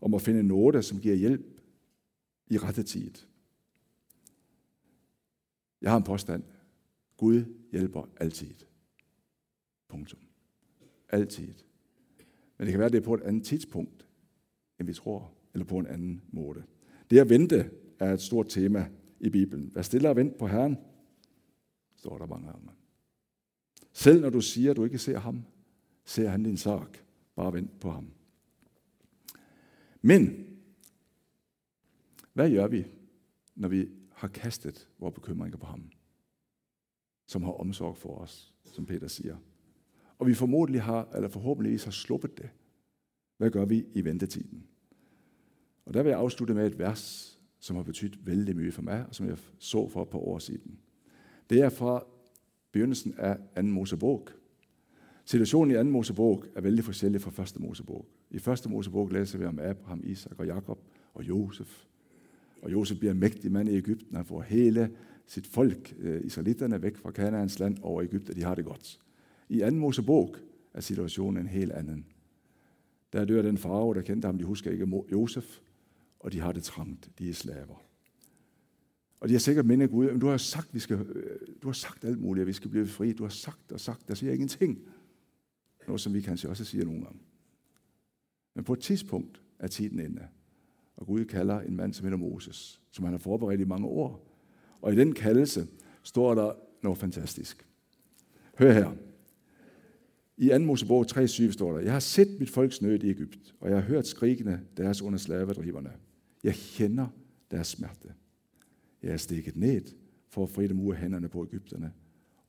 om 0.00 0.14
at 0.14 0.22
finde 0.22 0.42
noget, 0.42 0.84
som 0.84 1.00
giver 1.00 1.14
hjælp 1.14 1.60
i 2.46 2.58
rette 2.58 2.82
tid. 2.82 3.12
Jeg 5.80 5.90
har 5.90 5.96
en 5.96 6.04
påstand. 6.04 6.44
Gud 7.16 7.44
hjælper 7.72 8.08
altid. 8.20 8.54
Punktum. 9.88 10.27
Altid. 11.08 11.54
Men 12.58 12.66
det 12.66 12.72
kan 12.72 12.78
være, 12.78 12.86
at 12.86 12.92
det 12.92 12.98
er 12.98 13.04
på 13.04 13.14
et 13.14 13.22
andet 13.22 13.44
tidspunkt, 13.44 14.06
end 14.80 14.86
vi 14.86 14.94
tror, 14.94 15.32
eller 15.54 15.64
på 15.64 15.78
en 15.78 15.86
anden 15.86 16.22
måde. 16.32 16.64
Det 17.10 17.18
at 17.18 17.28
vente 17.28 17.70
er 17.98 18.12
et 18.12 18.20
stort 18.20 18.48
tema 18.48 18.90
i 19.20 19.30
Bibelen. 19.30 19.74
Vær 19.74 19.82
stille 19.82 20.10
og 20.10 20.16
vent 20.16 20.38
på 20.38 20.46
Herren, 20.46 20.78
står 21.96 22.18
der 22.18 22.26
mange 22.26 22.46
gange. 22.46 22.70
Selv 23.92 24.20
når 24.20 24.30
du 24.30 24.40
siger, 24.40 24.70
at 24.70 24.76
du 24.76 24.84
ikke 24.84 24.98
ser 24.98 25.18
ham, 25.18 25.44
ser 26.04 26.28
han 26.28 26.42
din 26.42 26.56
sak. 26.56 26.98
Bare 27.34 27.52
vent 27.52 27.80
på 27.80 27.90
ham. 27.90 28.10
Men, 30.02 30.46
hvad 32.32 32.50
gør 32.50 32.66
vi, 32.66 32.84
når 33.54 33.68
vi 33.68 33.88
har 34.12 34.28
kastet 34.28 34.88
vores 34.98 35.14
bekymringer 35.14 35.58
på 35.58 35.66
ham, 35.66 35.90
som 37.26 37.42
har 37.42 37.52
omsorg 37.52 37.96
for 37.96 38.18
os, 38.18 38.54
som 38.64 38.86
Peter 38.86 39.08
siger. 39.08 39.36
Og 40.18 40.26
vi 40.26 40.34
formodentlig 40.34 40.82
har, 40.82 41.08
eller 41.14 41.28
forhåbentligvis 41.28 41.84
har 41.84 41.90
sluppet 41.90 42.38
det. 42.38 42.50
Hvad 43.36 43.50
gør 43.50 43.64
vi 43.64 43.86
i 43.94 44.04
ventetiden? 44.04 44.64
Og 45.86 45.94
der 45.94 46.02
vil 46.02 46.10
jeg 46.10 46.18
afslutte 46.18 46.54
med 46.54 46.66
et 46.66 46.78
vers, 46.78 47.34
som 47.60 47.76
har 47.76 47.82
betydet 47.82 48.26
vældig 48.26 48.56
mye 48.56 48.72
for 48.72 48.82
mig, 48.82 49.04
og 49.08 49.14
som 49.14 49.28
jeg 49.28 49.36
så 49.58 49.88
for 49.88 50.02
et 50.02 50.08
par 50.08 50.18
år 50.18 50.38
siden. 50.38 50.78
Det 51.50 51.60
er 51.60 51.68
fra 51.68 52.04
begyndelsen 52.72 53.14
af 53.18 53.36
2. 53.56 53.62
Mosebog. 53.62 54.28
Situationen 55.24 55.70
i 55.70 55.90
2. 55.90 55.90
Mosebog 55.90 56.44
er 56.54 56.60
vældig 56.60 56.84
forskellig 56.84 57.20
fra 57.20 57.42
1. 57.42 57.60
Mosebog. 57.60 58.06
I 58.30 58.36
1. 58.36 58.70
Mosebog 58.70 59.10
læser 59.10 59.38
vi 59.38 59.44
om 59.44 59.58
Abraham, 59.58 60.02
Isak 60.04 60.38
og 60.38 60.46
Jakob 60.46 60.78
og 61.14 61.28
Josef 61.28 61.84
Og 62.62 62.72
Josef 62.72 62.98
bliver 62.98 63.12
en 63.12 63.20
mægtig 63.20 63.52
mand 63.52 63.68
i 63.68 63.76
Ægypten. 63.76 64.16
Han 64.16 64.24
får 64.24 64.40
hele 64.40 64.90
sit 65.26 65.46
folk, 65.46 65.94
øh, 65.98 66.24
israelitterne, 66.24 66.82
væk 66.82 66.96
fra 66.96 67.10
Kanaans 67.10 67.58
land 67.58 67.78
over 67.82 68.02
Ægypten. 68.02 68.36
De 68.36 68.42
har 68.42 68.54
det 68.54 68.64
godt. 68.64 69.00
I 69.48 69.60
anden 69.60 69.80
Mosebog 69.80 70.36
er 70.74 70.80
situationen 70.80 71.42
en 71.42 71.48
helt 71.48 71.72
anden. 71.72 72.06
Der 73.12 73.24
dør 73.24 73.42
den 73.42 73.58
farve, 73.58 73.94
der 73.94 74.02
kendte 74.02 74.26
ham, 74.26 74.38
de 74.38 74.44
husker 74.44 74.70
ikke 74.70 75.02
Josef, 75.12 75.58
og 76.20 76.32
de 76.32 76.40
har 76.40 76.52
det 76.52 76.62
trangt. 76.62 77.10
De 77.18 77.28
er 77.28 77.34
slaver. 77.34 77.84
Og 79.20 79.28
de 79.28 79.34
har 79.34 79.38
sikkert 79.38 79.66
mindet 79.66 79.90
Gud, 79.90 80.10
men 80.10 80.20
du 80.20 80.26
har 80.26 80.36
sagt, 80.36 80.74
vi 80.74 80.78
skal, 80.78 80.96
øh, 80.96 81.38
du 81.62 81.68
har 81.68 81.72
sagt 81.72 82.04
alt 82.04 82.20
muligt, 82.20 82.42
at 82.42 82.46
vi 82.46 82.52
skal 82.52 82.70
blive 82.70 82.86
fri. 82.86 83.12
Du 83.12 83.22
har 83.22 83.30
sagt 83.30 83.72
og 83.72 83.80
sagt, 83.80 84.08
der 84.08 84.14
siger 84.14 84.32
ingenting. 84.32 84.78
Noget, 85.86 86.00
som 86.00 86.14
vi 86.14 86.20
kanskje 86.20 86.50
også 86.50 86.64
siger 86.64 86.84
nogle 86.84 87.04
gange. 87.04 87.18
Men 88.54 88.64
på 88.64 88.72
et 88.72 88.80
tidspunkt 88.80 89.42
er 89.58 89.66
tiden 89.66 89.98
inde. 89.98 90.28
Og 90.96 91.06
Gud 91.06 91.24
kalder 91.24 91.60
en 91.60 91.76
mand, 91.76 91.94
som 91.94 92.04
hedder 92.04 92.18
Moses, 92.18 92.80
som 92.90 93.04
han 93.04 93.12
har 93.12 93.18
forberedt 93.18 93.60
i 93.60 93.64
mange 93.64 93.86
år. 93.86 94.26
Og 94.80 94.92
i 94.92 94.96
den 94.96 95.14
kaldelse 95.14 95.66
står 96.02 96.34
der 96.34 96.52
noget 96.82 96.98
fantastisk. 96.98 97.66
Hør 98.58 98.72
her. 98.72 99.07
I 100.40 100.48
2. 100.48 100.58
Mosebog 100.58 101.06
3.7 101.06 101.50
står 101.52 101.72
der, 101.72 101.80
Jeg 101.80 101.92
har 101.92 102.00
set 102.00 102.28
mit 102.38 102.50
folks 102.50 102.82
nød 102.82 103.02
i 103.02 103.10
Ægypt, 103.10 103.54
og 103.60 103.68
jeg 103.68 103.76
har 103.76 103.84
hørt 103.84 104.06
skrigene 104.06 104.60
deres 104.76 105.02
under 105.02 105.18
slavedriverne. 105.18 105.92
Jeg 106.44 106.54
kender 106.54 107.06
deres 107.50 107.66
smerte. 107.66 108.12
Jeg 109.02 109.12
er 109.12 109.16
stikket 109.16 109.56
ned 109.56 109.82
for 110.28 110.42
at 110.42 110.50
fri 110.50 110.66
dem 110.66 110.80
ud 110.80 110.94
af 110.94 111.00
hænderne 111.00 111.28
på 111.28 111.44
Ægypterne 111.44 111.92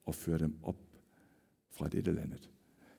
og 0.05 0.15
føre 0.15 0.37
dem 0.37 0.53
op 0.63 0.75
fra 1.69 1.87
dette 1.87 2.11
landet. 2.11 2.49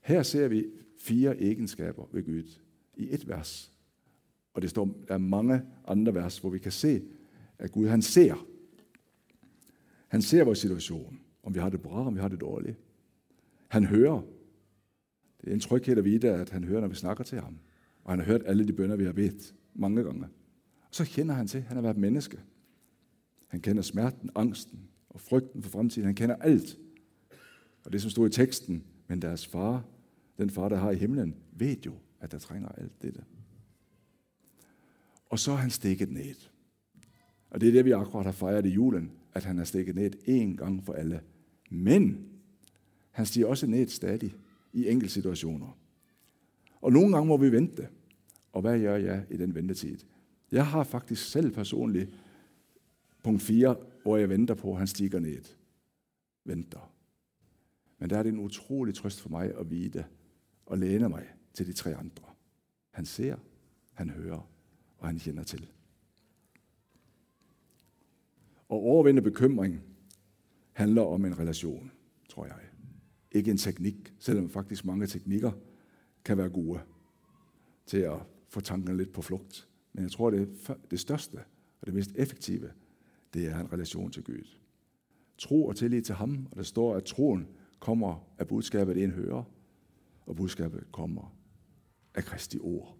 Her 0.02 0.22
ser 0.22 0.48
vi 0.48 0.66
fire 0.98 1.42
egenskaber 1.42 2.08
ved 2.12 2.22
Gud 2.24 2.58
i 2.96 3.14
et 3.14 3.28
vers. 3.28 3.72
Og 4.54 4.62
det 4.62 4.70
står, 4.70 5.04
der 5.08 5.14
er 5.14 5.18
mange 5.18 5.62
andre 5.86 6.14
vers, 6.14 6.38
hvor 6.38 6.50
vi 6.50 6.58
kan 6.58 6.72
se, 6.72 7.02
at 7.58 7.72
Gud 7.72 7.86
han 7.88 8.02
ser. 8.02 8.46
Han 10.08 10.22
ser 10.22 10.44
vores 10.44 10.58
situation, 10.58 11.20
om 11.42 11.54
vi 11.54 11.60
har 11.60 11.68
det 11.68 11.82
bra, 11.82 12.06
om 12.06 12.14
vi 12.14 12.20
har 12.20 12.28
det 12.28 12.40
dårligt. 12.40 12.76
Han 13.68 13.84
hører. 13.84 14.22
Det 15.40 15.50
er 15.50 15.54
en 15.54 15.60
tryghed 15.60 15.98
at 15.98 16.04
vide, 16.04 16.30
at 16.30 16.50
han 16.50 16.64
hører, 16.64 16.80
når 16.80 16.88
vi 16.88 16.94
snakker 16.94 17.24
til 17.24 17.40
ham. 17.40 17.58
Og 18.04 18.12
han 18.12 18.18
har 18.18 18.26
hørt 18.26 18.42
alle 18.46 18.66
de 18.66 18.72
bønder, 18.72 18.96
vi 18.96 19.04
har 19.04 19.12
bedt 19.12 19.54
mange 19.74 20.02
gange. 20.02 20.24
Og 20.88 20.94
så 20.94 21.04
kender 21.04 21.34
han 21.34 21.46
til, 21.46 21.58
at 21.58 21.64
han 21.64 21.76
har 21.76 21.82
været 21.82 21.96
menneske. 21.96 22.40
Han 23.46 23.60
kender 23.60 23.82
smerten, 23.82 24.30
angsten 24.34 24.80
og 25.08 25.20
frygten 25.20 25.62
for 25.62 25.70
fremtiden. 25.70 26.06
Han 26.06 26.14
kender 26.14 26.36
alt. 26.36 26.78
Og 27.84 27.92
det, 27.92 28.02
som 28.02 28.10
stod 28.10 28.28
i 28.28 28.32
teksten, 28.32 28.84
men 29.08 29.22
deres 29.22 29.46
far, 29.46 29.84
den 30.38 30.50
far, 30.50 30.68
der 30.68 30.76
har 30.76 30.90
i 30.90 30.96
himlen, 30.96 31.36
ved 31.52 31.76
jo, 31.86 31.94
at 32.20 32.32
der 32.32 32.38
trænger 32.38 32.68
alt 32.68 33.02
dette. 33.02 33.24
Og 35.28 35.38
så 35.38 35.52
er 35.52 35.56
han 35.56 35.70
stikket 35.70 36.10
ned. 36.10 36.34
Og 37.50 37.60
det 37.60 37.68
er 37.68 37.72
det, 37.72 37.84
vi 37.84 37.90
akkurat 37.90 38.24
har 38.24 38.32
fejret 38.32 38.66
i 38.66 38.68
julen, 38.68 39.12
at 39.32 39.44
han 39.44 39.58
er 39.58 39.64
stikket 39.64 39.94
ned 39.94 40.10
en 40.24 40.56
gang 40.56 40.84
for 40.84 40.92
alle. 40.92 41.20
Men 41.70 42.26
han 43.10 43.26
stiger 43.26 43.46
også 43.46 43.66
ned 43.66 43.88
stadig 43.88 44.34
i 44.72 44.88
enkelte 44.88 45.14
situationer. 45.14 45.78
Og 46.80 46.92
nogle 46.92 47.12
gange 47.12 47.28
må 47.28 47.36
vi 47.36 47.52
vente. 47.52 47.88
Og 48.52 48.60
hvad 48.60 48.80
gør 48.80 48.96
jeg 48.96 49.26
i 49.30 49.36
den 49.36 49.54
ventetid? 49.54 49.98
Jeg 50.52 50.66
har 50.66 50.84
faktisk 50.84 51.30
selv 51.30 51.52
personligt 51.52 52.10
punkt 53.22 53.42
4, 53.42 53.76
hvor 54.02 54.16
jeg 54.16 54.28
venter 54.28 54.54
på, 54.54 54.72
at 54.72 54.78
han 54.78 54.86
stiger 54.86 55.20
ned. 55.20 55.44
Venter. 56.44 56.92
Men 57.98 58.10
der 58.10 58.18
er 58.18 58.22
det 58.22 58.32
en 58.32 58.38
utrolig 58.38 58.94
trøst 58.94 59.20
for 59.20 59.28
mig 59.28 59.54
at 59.58 59.70
vide 59.70 60.04
og 60.66 60.78
læne 60.78 61.08
mig 61.08 61.26
til 61.54 61.66
de 61.66 61.72
tre 61.72 61.96
andre. 61.96 62.24
Han 62.90 63.04
ser, 63.04 63.36
han 63.92 64.10
hører, 64.10 64.50
og 64.98 65.06
han 65.06 65.18
kender 65.18 65.42
til. 65.42 65.70
Og 68.68 68.78
overvinde 68.78 69.22
bekymring 69.22 69.82
handler 70.72 71.02
om 71.02 71.24
en 71.24 71.38
relation, 71.38 71.90
tror 72.28 72.46
jeg. 72.46 72.69
Ikke 73.32 73.50
en 73.50 73.56
teknik, 73.56 74.14
selvom 74.18 74.50
faktisk 74.50 74.84
mange 74.84 75.06
teknikker 75.06 75.52
kan 76.24 76.38
være 76.38 76.48
gode 76.48 76.80
til 77.86 77.98
at 77.98 78.18
få 78.48 78.60
tankerne 78.60 78.98
lidt 78.98 79.12
på 79.12 79.22
flugt. 79.22 79.68
Men 79.92 80.02
jeg 80.02 80.10
tror, 80.10 80.30
det, 80.30 80.48
det 80.90 81.00
største 81.00 81.36
og 81.80 81.86
det 81.86 81.94
mest 81.94 82.10
effektive, 82.14 82.70
det 83.34 83.46
er 83.46 83.60
en 83.60 83.72
relation 83.72 84.10
til 84.10 84.24
Gud. 84.24 84.56
Tro 85.38 85.66
og 85.66 85.76
tillid 85.76 86.02
til 86.02 86.14
ham, 86.14 86.48
og 86.50 86.56
der 86.56 86.62
står, 86.62 86.94
at 86.94 87.04
troen 87.04 87.48
kommer 87.80 88.28
af 88.38 88.48
budskabet, 88.48 89.02
en 89.02 89.10
hører, 89.10 89.44
og 90.26 90.36
budskabet 90.36 90.84
kommer 90.92 91.36
af 92.14 92.24
Kristi 92.24 92.58
ord. 92.58 92.96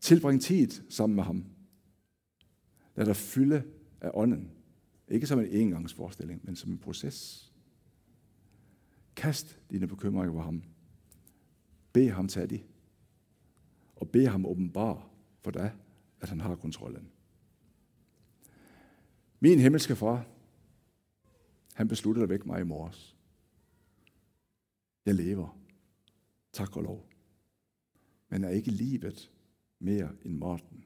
Tilbring 0.00 0.42
tid 0.42 0.68
sammen 0.88 1.16
med 1.16 1.24
ham. 1.24 1.44
Lad 2.96 3.06
dig 3.06 3.16
fylde 3.16 3.62
af 4.00 4.10
ånden. 4.14 4.50
Ikke 5.08 5.26
som 5.26 5.38
en 5.40 5.46
engangsforestilling, 5.46 6.40
men 6.44 6.56
som 6.56 6.70
en 6.70 6.78
proces. 6.78 7.49
Kast 9.20 9.58
dine 9.70 9.86
bekymringer 9.86 10.32
på 10.32 10.40
ham. 10.40 10.62
Bed 11.92 12.10
ham 12.10 12.28
tage 12.28 12.46
de. 12.46 12.62
Og 13.96 14.08
bed 14.08 14.26
ham 14.26 14.46
åbenbare 14.46 15.02
for 15.40 15.50
dig, 15.50 15.72
at 16.20 16.28
han 16.28 16.40
har 16.40 16.54
kontrollen. 16.54 17.10
Min 19.40 19.58
himmelske 19.58 19.96
far, 19.96 20.26
han 21.74 21.88
besluttede 21.88 22.22
at 22.22 22.28
vække 22.28 22.46
mig 22.46 22.60
i 22.60 22.64
morges. 22.64 23.16
Jeg 25.06 25.14
lever. 25.14 25.58
Tak 26.52 26.76
og 26.76 26.82
lov. 26.82 27.08
Men 28.28 28.44
er 28.44 28.48
ikke 28.48 28.70
livet 28.70 29.32
mere 29.78 30.10
end 30.22 30.36
Morten 30.36 30.84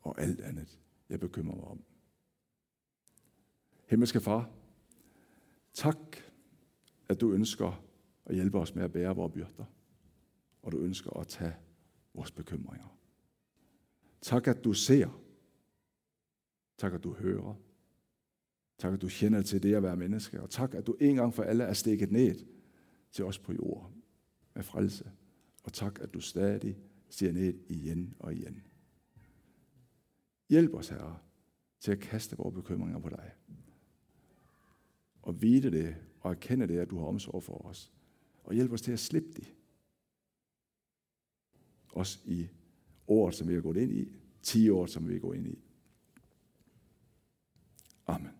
og 0.00 0.20
alt 0.20 0.40
andet, 0.40 0.80
jeg 1.08 1.20
bekymrer 1.20 1.56
mig 1.56 1.64
om. 1.64 1.82
Himmelske 3.86 4.20
far, 4.20 4.50
tak, 5.74 5.96
at 7.10 7.20
du 7.20 7.32
ønsker 7.32 7.84
at 8.24 8.34
hjælpe 8.34 8.58
os 8.58 8.74
med 8.74 8.84
at 8.84 8.92
bære 8.92 9.16
vores 9.16 9.32
byrder, 9.32 9.64
og 10.62 10.72
du 10.72 10.78
ønsker 10.78 11.10
at 11.10 11.26
tage 11.26 11.54
vores 12.14 12.30
bekymringer. 12.30 12.98
Tak, 14.22 14.48
at 14.48 14.64
du 14.64 14.72
ser. 14.72 15.22
Tak, 16.78 16.92
at 16.94 17.04
du 17.04 17.12
hører. 17.12 17.54
Tak, 18.78 18.92
at 18.92 19.02
du 19.02 19.08
kender 19.10 19.42
til 19.42 19.62
det 19.62 19.74
at 19.74 19.82
være 19.82 19.96
menneske. 19.96 20.42
Og 20.42 20.50
tak, 20.50 20.74
at 20.74 20.86
du 20.86 20.96
en 21.00 21.16
gang 21.16 21.34
for 21.34 21.42
alle 21.42 21.64
er 21.64 21.72
stikket 21.72 22.12
ned 22.12 22.46
til 23.12 23.24
os 23.24 23.38
på 23.38 23.52
jorden 23.52 24.02
med 24.54 24.62
frelse. 24.62 25.10
Og 25.62 25.72
tak, 25.72 25.98
at 26.00 26.14
du 26.14 26.20
stadig 26.20 26.78
stiger 27.08 27.32
ned 27.32 27.54
igen 27.68 28.14
og 28.18 28.34
igen. 28.34 28.62
Hjælp 30.48 30.74
os, 30.74 30.88
Herre, 30.88 31.18
til 31.80 31.92
at 31.92 32.00
kaste 32.00 32.36
vores 32.36 32.54
bekymringer 32.54 32.98
på 32.98 33.08
dig. 33.08 33.32
Og 35.22 35.42
vide 35.42 35.70
det, 35.70 35.96
og 36.20 36.30
erkende 36.30 36.68
det, 36.68 36.78
at 36.78 36.90
du 36.90 36.98
har 36.98 37.06
omsorg 37.06 37.42
for 37.42 37.66
os. 37.66 37.92
Og 38.44 38.54
hjælp 38.54 38.72
os 38.72 38.82
til 38.82 38.92
at 38.92 38.98
slippe 38.98 39.32
det. 39.32 39.54
Også 41.92 42.18
i 42.24 42.48
året, 43.08 43.34
som 43.34 43.48
vi 43.48 43.54
har 43.54 43.60
gået 43.60 43.76
ind 43.76 43.92
i. 43.92 44.12
10 44.42 44.70
år, 44.70 44.86
som 44.86 45.08
vi 45.08 45.16
er 45.16 45.20
gået 45.20 45.36
ind 45.36 45.46
i. 45.46 45.58
Amen. 48.06 48.39